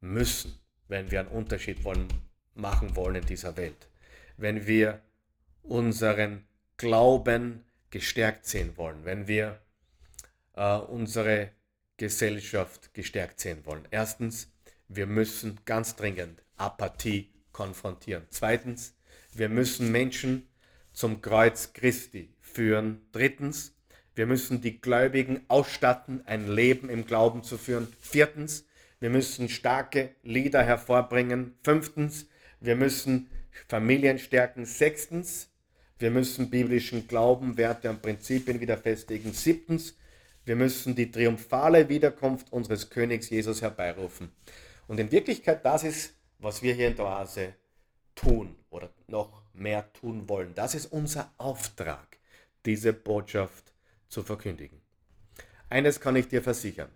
müssen, 0.00 0.58
wenn 0.88 1.10
wir 1.10 1.20
einen 1.20 1.28
Unterschied 1.28 1.84
wollen 1.84 2.08
machen 2.54 2.94
wollen 2.96 3.16
in 3.16 3.26
dieser 3.26 3.56
Welt, 3.56 3.88
wenn 4.36 4.66
wir 4.66 5.00
unseren 5.62 6.44
Glauben 6.76 7.64
gestärkt 7.90 8.46
sehen 8.46 8.76
wollen, 8.76 9.04
wenn 9.04 9.26
wir 9.26 9.60
äh, 10.60 10.76
unsere 10.76 11.50
Gesellschaft 11.96 12.92
gestärkt 12.92 13.40
sehen 13.40 13.64
wollen. 13.64 13.88
Erstens, 13.90 14.52
wir 14.88 15.06
müssen 15.06 15.58
ganz 15.64 15.96
dringend 15.96 16.42
Apathie 16.56 17.32
konfrontieren. 17.52 18.26
Zweitens, 18.28 18.94
wir 19.32 19.48
müssen 19.48 19.90
Menschen 19.90 20.48
zum 20.92 21.22
Kreuz 21.22 21.72
Christi 21.72 22.34
führen. 22.40 23.00
Drittens, 23.12 23.74
wir 24.14 24.26
müssen 24.26 24.60
die 24.60 24.80
Gläubigen 24.80 25.40
ausstatten, 25.48 26.26
ein 26.26 26.46
Leben 26.46 26.90
im 26.90 27.06
Glauben 27.06 27.42
zu 27.42 27.56
führen. 27.56 27.88
Viertens, 27.98 28.66
wir 28.98 29.08
müssen 29.08 29.48
starke 29.48 30.14
Lieder 30.22 30.62
hervorbringen. 30.62 31.54
Fünftens, 31.64 32.26
wir 32.60 32.76
müssen 32.76 33.30
Familien 33.68 34.18
stärken. 34.18 34.66
Sechstens, 34.66 35.50
wir 35.98 36.10
müssen 36.10 36.50
biblischen 36.50 37.08
Glauben, 37.08 37.56
Werte 37.56 37.88
und 37.88 38.02
Prinzipien 38.02 38.60
wieder 38.60 38.76
festigen. 38.76 39.32
Siebtens, 39.32 39.94
wir 40.44 40.56
müssen 40.56 40.94
die 40.94 41.10
triumphale 41.10 41.88
Wiederkunft 41.88 42.52
unseres 42.52 42.90
Königs 42.90 43.30
Jesus 43.30 43.62
herbeirufen. 43.62 44.32
Und 44.88 44.98
in 44.98 45.12
Wirklichkeit, 45.12 45.64
das 45.64 45.84
ist, 45.84 46.14
was 46.38 46.62
wir 46.62 46.74
hier 46.74 46.88
in 46.88 46.96
der 46.96 47.06
Oase 47.06 47.54
tun 48.14 48.56
oder 48.70 48.90
noch 49.06 49.42
mehr 49.52 49.92
tun 49.92 50.28
wollen. 50.28 50.54
Das 50.54 50.74
ist 50.74 50.86
unser 50.86 51.32
Auftrag, 51.38 52.18
diese 52.64 52.92
Botschaft 52.92 53.72
zu 54.08 54.22
verkündigen. 54.22 54.80
Eines 55.68 56.00
kann 56.00 56.16
ich 56.16 56.28
dir 56.28 56.42
versichern. 56.42 56.90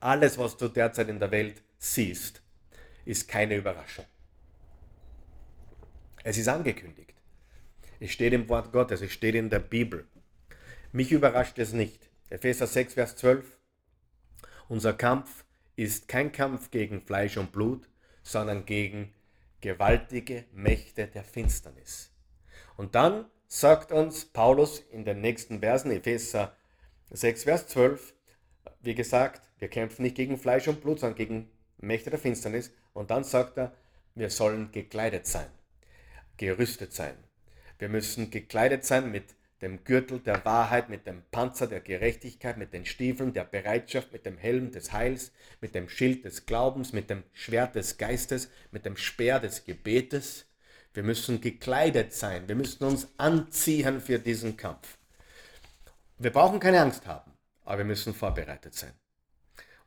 Alles, 0.00 0.36
was 0.38 0.56
du 0.56 0.68
derzeit 0.68 1.08
in 1.08 1.18
der 1.18 1.30
Welt 1.30 1.62
siehst, 1.78 2.42
ist 3.04 3.28
keine 3.28 3.56
Überraschung. 3.56 4.04
Es 6.22 6.36
ist 6.36 6.48
angekündigt. 6.48 7.14
Es 7.98 8.10
steht 8.10 8.32
im 8.32 8.48
Wort 8.48 8.72
Gottes, 8.72 9.00
es 9.00 9.12
steht 9.12 9.34
in 9.34 9.50
der 9.50 9.58
Bibel. 9.60 10.06
Mich 10.92 11.12
überrascht 11.12 11.58
es 11.58 11.72
nicht. 11.72 12.09
Epheser 12.30 12.68
6, 12.68 12.94
Vers 12.94 13.16
12. 13.16 13.58
Unser 14.68 14.92
Kampf 14.92 15.44
ist 15.74 16.06
kein 16.06 16.30
Kampf 16.30 16.70
gegen 16.70 17.02
Fleisch 17.02 17.36
und 17.36 17.50
Blut, 17.50 17.88
sondern 18.22 18.64
gegen 18.66 19.12
gewaltige 19.60 20.44
Mächte 20.52 21.08
der 21.08 21.24
Finsternis. 21.24 22.12
Und 22.76 22.94
dann 22.94 23.24
sagt 23.48 23.90
uns 23.90 24.26
Paulus 24.26 24.78
in 24.78 25.04
den 25.04 25.20
nächsten 25.20 25.58
Versen, 25.58 25.90
Epheser 25.90 26.56
6, 27.10 27.42
Vers 27.44 27.66
12, 27.66 28.14
wie 28.80 28.94
gesagt, 28.94 29.42
wir 29.58 29.66
kämpfen 29.66 30.02
nicht 30.02 30.14
gegen 30.14 30.38
Fleisch 30.38 30.68
und 30.68 30.82
Blut, 30.82 31.00
sondern 31.00 31.16
gegen 31.16 31.50
Mächte 31.78 32.10
der 32.10 32.20
Finsternis. 32.20 32.72
Und 32.92 33.10
dann 33.10 33.24
sagt 33.24 33.58
er, 33.58 33.72
wir 34.14 34.30
sollen 34.30 34.70
gekleidet 34.70 35.26
sein, 35.26 35.50
gerüstet 36.36 36.92
sein. 36.92 37.16
Wir 37.80 37.88
müssen 37.88 38.30
gekleidet 38.30 38.84
sein 38.84 39.10
mit 39.10 39.34
dem 39.62 39.84
Gürtel 39.84 40.20
der 40.20 40.44
Wahrheit, 40.44 40.88
mit 40.88 41.06
dem 41.06 41.22
Panzer 41.30 41.66
der 41.66 41.80
Gerechtigkeit, 41.80 42.56
mit 42.56 42.72
den 42.72 42.86
Stiefeln 42.86 43.32
der 43.32 43.44
Bereitschaft, 43.44 44.12
mit 44.12 44.24
dem 44.24 44.38
Helm 44.38 44.70
des 44.70 44.92
Heils, 44.92 45.32
mit 45.60 45.74
dem 45.74 45.88
Schild 45.88 46.24
des 46.24 46.46
Glaubens, 46.46 46.92
mit 46.92 47.10
dem 47.10 47.24
Schwert 47.32 47.74
des 47.74 47.98
Geistes, 47.98 48.50
mit 48.70 48.84
dem 48.84 48.96
Speer 48.96 49.38
des 49.38 49.64
Gebetes. 49.64 50.46
Wir 50.94 51.02
müssen 51.02 51.40
gekleidet 51.40 52.12
sein, 52.14 52.48
wir 52.48 52.56
müssen 52.56 52.84
uns 52.84 53.08
anziehen 53.18 54.00
für 54.00 54.18
diesen 54.18 54.56
Kampf. 54.56 54.98
Wir 56.18 56.32
brauchen 56.32 56.60
keine 56.60 56.80
Angst 56.80 57.06
haben, 57.06 57.32
aber 57.64 57.78
wir 57.78 57.84
müssen 57.84 58.14
vorbereitet 58.14 58.74
sein. 58.74 58.92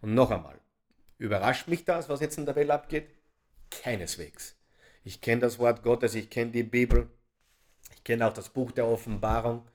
Und 0.02 0.14
noch 0.14 0.32
einmal, 0.32 0.60
überrascht 1.18 1.68
mich 1.68 1.84
das, 1.86 2.10
was 2.10 2.22
jetzt 2.22 2.38
in 2.38 2.46
der 2.46 2.56
Welt 2.56 2.70
abgeht? 2.70 3.10
Keineswegs. 3.70 4.56
Ich 5.04 5.20
kenne 5.20 5.42
das 5.42 5.60
Wort 5.60 5.84
Gottes, 5.84 6.16
ich 6.16 6.30
kenne 6.30 6.52
die 6.52 6.64
Bibel, 6.64 7.10
ich 7.96 8.04
kenne 8.04 8.28
auch 8.28 8.34
das 8.34 8.50
Buch 8.50 8.72
der 8.72 8.88
Offenbarung 8.88 9.68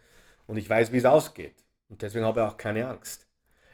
und 0.46 0.57
ich 0.57 0.68
weiß, 0.68 0.92
wie 0.92 0.98
es 0.98 1.04
ausgeht. 1.04 1.54
Und 1.88 2.02
deswegen 2.02 2.24
habe 2.24 2.40
ich 2.40 2.46
auch 2.46 2.57
keine 2.57 2.88
Angst. 2.88 3.26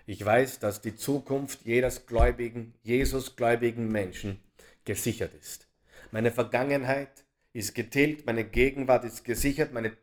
Ich 0.07 0.25
weiß, 0.25 0.59
dass 0.59 0.81
die 0.81 0.95
Zukunft 0.95 1.65
jedes 1.65 2.07
gläubigen, 2.07 2.75
Jesusgläubigen 2.83 3.89
Menschen 3.89 4.41
gesichert 4.85 5.35
ist. 5.35 5.67
Meine 6.11 6.31
Vergangenheit 6.31 7.25
ist 7.53 7.75
getilgt, 7.75 8.27
meine 8.27 8.45
Gegenwart 8.45 9.05
ist 9.05 9.25
gesichert, 9.25 9.73
meine, 9.73 9.97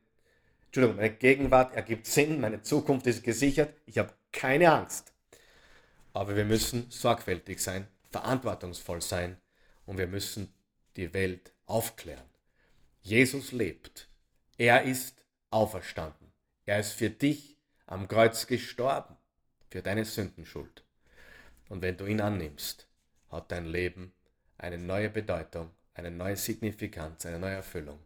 Entschuldigung, 0.66 0.98
meine 0.98 1.14
Gegenwart 1.14 1.76
ergibt 1.76 2.08
Sinn, 2.08 2.42
meine 2.42 2.62
Zukunft 2.62 3.06
ist 3.08 3.24
gesichert. 3.24 3.74
Ich 3.86 3.98
habe 3.98 4.14
keine 4.32 4.72
Angst. 4.72 5.14
Aber 6.14 6.36
wir 6.36 6.46
müssen 6.46 6.90
sorgfältig 6.90 7.60
sein, 7.60 7.88
verantwortungsvoll 8.10 9.02
sein 9.02 9.38
und 9.86 9.98
wir 9.98 10.08
müssen 10.08 10.52
die 10.96 11.14
Welt 11.14 11.54
aufklären. 11.66 12.26
Jesus 13.02 13.52
lebt 13.52 14.11
er 14.62 14.84
ist 14.84 15.26
auferstanden. 15.50 16.32
Er 16.68 16.80
ist 16.80 16.92
für 16.92 17.10
dich 17.10 17.58
am 17.88 18.08
Kreuz 18.08 18.46
gestorben, 18.46 19.18
für 19.72 19.82
deine 19.82 20.06
Sündenschuld. 20.06 20.84
Und 21.70 21.82
wenn 21.82 21.98
du 21.98 22.06
ihn 22.06 22.22
annimmst, 22.22 22.88
hat 23.30 23.52
dein 23.52 23.66
Leben 23.66 24.14
eine 24.60 24.78
neue 24.78 25.10
Bedeutung, 25.10 25.72
eine 25.96 26.12
neue 26.12 26.38
Signifikanz, 26.38 27.26
eine 27.26 27.40
neue 27.40 27.56
Erfüllung. 27.56 27.98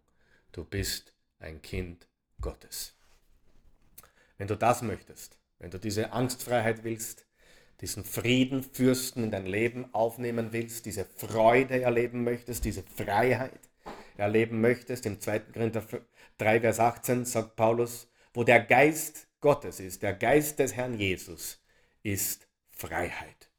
Du 0.54 0.64
bist 0.64 1.12
ein 1.40 1.62
Kind 1.62 2.08
Gottes. 2.40 2.96
Wenn 4.38 4.48
du 4.48 4.56
das 4.56 4.82
möchtest, 4.82 5.38
wenn 5.60 5.72
du 5.72 5.78
diese 5.78 6.14
Angstfreiheit 6.14 6.86
willst, 6.86 7.26
diesen 7.82 8.06
Frieden, 8.06 8.64
Fürsten 8.64 9.26
in 9.26 9.32
dein 9.32 9.46
Leben 9.46 9.94
aufnehmen 9.94 10.54
willst, 10.54 10.86
diese 10.86 11.04
Freude 11.04 11.82
erleben 11.82 12.24
möchtest, 12.24 12.64
diese 12.64 12.84
Freiheit, 12.84 13.60
erleben 14.18 14.62
möchtest. 14.62 15.06
Im 15.06 15.20
2. 15.20 15.40
Korinther 15.40 15.84
3, 16.38 16.62
Vers 16.62 16.80
18 16.80 17.26
sagt 17.26 17.56
Paulus, 17.56 18.10
wo 18.34 18.44
der 18.44 18.62
Geist 18.62 19.28
Gottes 19.42 19.80
ist, 19.80 20.04
der 20.04 20.14
Geist 20.14 20.60
des 20.60 20.76
Herrn 20.76 20.98
Jesus, 20.98 21.64
ist 22.04 22.48
Freiheit. 22.70 23.50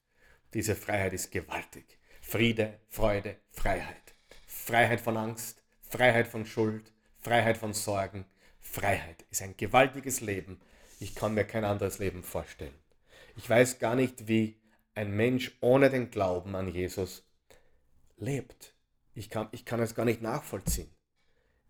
Diese 0.55 0.77
Freiheit 0.77 1.13
ist 1.13 1.31
gewaltig. 1.31 1.99
Friede, 2.21 2.81
Freude, 2.89 3.37
Freiheit. 3.51 4.15
Freiheit 4.47 5.01
von 5.01 5.17
Angst, 5.17 5.63
Freiheit 5.83 6.27
von 6.27 6.45
Schuld, 6.45 6.93
Freiheit 7.19 7.57
von 7.57 7.73
Sorgen. 7.73 8.25
Freiheit 8.61 9.25
ist 9.31 9.43
ein 9.43 9.57
gewaltiges 9.57 10.21
Leben. 10.21 10.61
Ich 10.99 11.15
kann 11.15 11.35
mir 11.35 11.45
kein 11.45 11.65
anderes 11.65 11.99
Leben 11.99 12.23
vorstellen. 12.23 12.75
Ich 13.37 13.49
weiß 13.49 13.79
gar 13.79 13.95
nicht, 13.95 14.29
wie 14.29 14.61
ein 14.95 15.15
Mensch 15.15 15.57
ohne 15.61 15.91
den 15.91 16.11
Glauben 16.11 16.55
an 16.57 16.69
Jesus 16.69 17.25
lebt. 18.17 18.76
Ich 19.17 19.31
kann, 19.31 19.49
ich 19.51 19.65
kann 19.65 19.81
es 19.81 19.95
gar 19.95 20.05
nicht 20.05 20.21
nachvollziehen. 20.21 20.91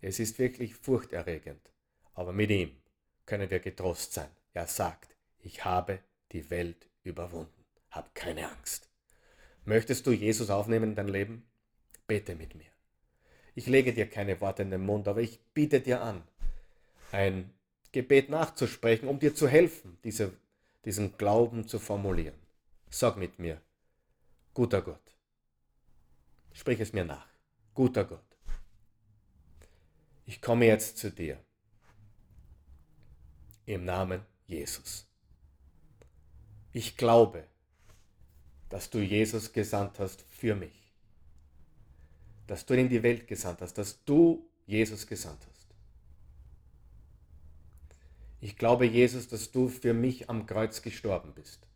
Es 0.00 0.18
ist 0.18 0.40
wirklich 0.40 0.74
furchterregend. 0.74 1.70
Aber 2.12 2.32
mit 2.32 2.50
ihm 2.50 2.76
können 3.24 3.48
wir 3.48 3.60
getrost 3.60 4.12
sein. 4.12 4.28
Er 4.52 4.66
sagt, 4.66 5.14
ich 5.38 5.64
habe 5.64 6.00
die 6.32 6.50
Welt 6.50 6.88
überwunden. 7.04 7.64
Hab 7.92 8.16
keine 8.16 8.50
Angst. 8.50 8.90
Möchtest 9.64 10.08
du 10.08 10.10
Jesus 10.10 10.50
aufnehmen 10.50 10.90
in 10.90 10.94
dein 10.96 11.06
Leben? 11.06 11.46
Bete 12.08 12.34
mit 12.34 12.56
mir. 12.56 12.70
Ich 13.54 13.68
lege 13.68 13.94
dir 13.94 14.10
keine 14.10 14.40
Worte 14.40 14.62
in 14.62 14.72
den 14.72 14.84
Mund, 14.84 15.06
aber 15.06 15.20
ich 15.20 15.38
biete 15.54 15.80
dir 15.80 16.02
an, 16.02 16.24
ein 17.12 17.54
Gebet 17.92 18.28
nachzusprechen, 18.28 19.08
um 19.08 19.20
dir 19.20 19.36
zu 19.36 19.46
helfen, 19.46 19.98
diese, 20.02 20.32
diesen 20.84 21.16
Glauben 21.16 21.68
zu 21.68 21.78
formulieren. 21.78 22.34
Sag 22.90 23.16
mit 23.16 23.38
mir, 23.38 23.62
guter 24.52 24.82
Gott, 24.82 25.16
sprich 26.52 26.80
es 26.80 26.92
mir 26.92 27.04
nach. 27.04 27.35
Guter 27.76 28.06
Gott, 28.06 28.24
ich 30.24 30.40
komme 30.40 30.64
jetzt 30.64 30.96
zu 30.96 31.10
dir 31.10 31.38
im 33.66 33.84
Namen 33.84 34.22
Jesus. 34.46 35.06
Ich 36.72 36.96
glaube, 36.96 37.46
dass 38.70 38.88
du 38.88 39.00
Jesus 39.00 39.52
gesandt 39.52 39.98
hast 39.98 40.22
für 40.22 40.54
mich, 40.54 40.90
dass 42.46 42.64
du 42.64 42.72
ihn 42.72 42.80
in 42.80 42.88
die 42.88 43.02
Welt 43.02 43.28
gesandt 43.28 43.60
hast, 43.60 43.74
dass 43.74 44.02
du 44.06 44.48
Jesus 44.64 45.06
gesandt 45.06 45.46
hast. 45.46 45.66
Ich 48.40 48.56
glaube, 48.56 48.86
Jesus, 48.86 49.28
dass 49.28 49.52
du 49.52 49.68
für 49.68 49.92
mich 49.92 50.30
am 50.30 50.46
Kreuz 50.46 50.80
gestorben 50.80 51.34
bist. 51.34 51.68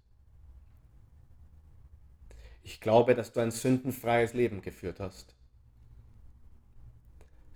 Ich 2.62 2.80
glaube, 2.80 3.14
dass 3.14 3.34
du 3.34 3.40
ein 3.40 3.50
sündenfreies 3.50 4.32
Leben 4.32 4.62
geführt 4.62 4.98
hast 4.98 5.36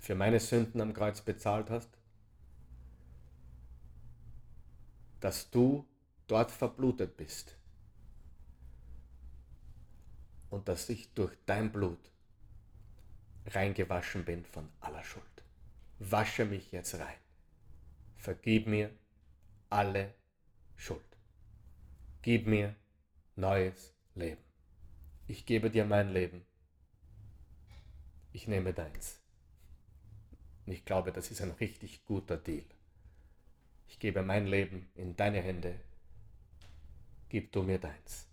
für 0.04 0.14
meine 0.14 0.38
Sünden 0.38 0.80
am 0.80 0.92
Kreuz 0.92 1.22
bezahlt 1.22 1.70
hast, 1.70 1.88
dass 5.20 5.50
du 5.50 5.88
dort 6.26 6.50
verblutet 6.50 7.16
bist 7.16 7.56
und 10.50 10.68
dass 10.68 10.88
ich 10.90 11.12
durch 11.14 11.34
dein 11.46 11.72
Blut 11.72 12.10
reingewaschen 13.46 14.24
bin 14.24 14.44
von 14.44 14.68
aller 14.80 15.02
Schuld. 15.04 15.24
Wasche 15.98 16.44
mich 16.44 16.70
jetzt 16.72 16.98
rein. 16.98 17.18
Vergib 18.16 18.66
mir 18.66 18.90
alle 19.70 20.12
Schuld. 20.76 21.00
Gib 22.20 22.46
mir 22.46 22.74
neues 23.36 23.94
Leben. 24.14 24.44
Ich 25.26 25.46
gebe 25.46 25.70
dir 25.70 25.86
mein 25.86 26.12
Leben 26.12 26.44
ich 28.34 28.48
nehme 28.48 28.74
deins. 28.74 29.23
Und 30.66 30.72
ich 30.72 30.84
glaube, 30.84 31.12
das 31.12 31.30
ist 31.30 31.40
ein 31.40 31.50
richtig 31.52 32.04
guter 32.04 32.36
Deal. 32.36 32.64
Ich 33.88 33.98
gebe 33.98 34.22
mein 34.22 34.46
Leben 34.46 34.88
in 34.94 35.14
deine 35.16 35.40
Hände. 35.40 35.78
Gib 37.28 37.52
du 37.52 37.62
mir 37.62 37.78
deins. 37.78 38.26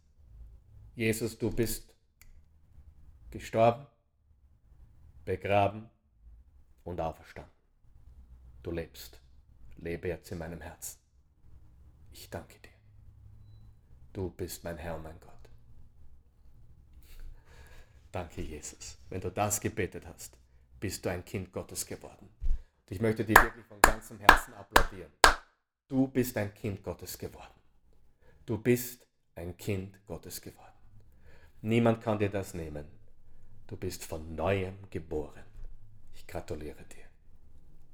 Jesus, 0.95 1.37
du 1.37 1.51
bist 1.51 1.93
gestorben, 3.31 3.85
begraben 5.25 5.89
und 6.83 6.99
auferstanden. 6.99 7.53
Du 8.63 8.71
lebst. 8.71 9.19
Lebe 9.77 10.09
jetzt 10.09 10.31
in 10.31 10.37
meinem 10.37 10.61
Herzen. 10.61 10.99
Ich 12.11 12.29
danke 12.29 12.59
dir. 12.59 12.69
Du 14.13 14.29
bist 14.29 14.63
mein 14.63 14.77
Herr 14.77 14.95
und 14.95 15.03
mein 15.03 15.19
Gott. 15.19 15.31
Danke, 18.11 18.41
Jesus. 18.41 18.97
Wenn 19.09 19.21
du 19.21 19.31
das 19.31 19.59
gebetet 19.61 20.05
hast, 20.05 20.37
bist 20.81 21.05
du 21.05 21.09
ein 21.09 21.23
Kind 21.23 21.53
Gottes 21.53 21.85
geworden. 21.85 22.27
Und 22.41 22.91
ich 22.91 22.99
möchte 22.99 23.23
dir 23.23 23.35
wirklich 23.35 23.65
von 23.65 23.79
ganzem 23.79 24.19
Herzen 24.19 24.53
applaudieren. 24.55 25.11
Du 25.87 26.07
bist 26.07 26.35
ein 26.35 26.53
Kind 26.53 26.83
Gottes 26.83 27.17
geworden. 27.17 27.53
Du 28.45 28.57
bist 28.57 29.07
ein 29.35 29.55
Kind 29.55 30.05
Gottes 30.05 30.41
geworden. 30.41 30.67
Niemand 31.61 32.01
kann 32.01 32.19
dir 32.19 32.29
das 32.29 32.53
nehmen. 32.53 32.85
Du 33.67 33.77
bist 33.77 34.03
von 34.03 34.35
neuem 34.35 34.89
geboren. 34.89 35.45
Ich 36.13 36.27
gratuliere 36.27 36.83
dir. 36.83 37.05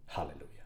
Halleluja. 0.07 0.56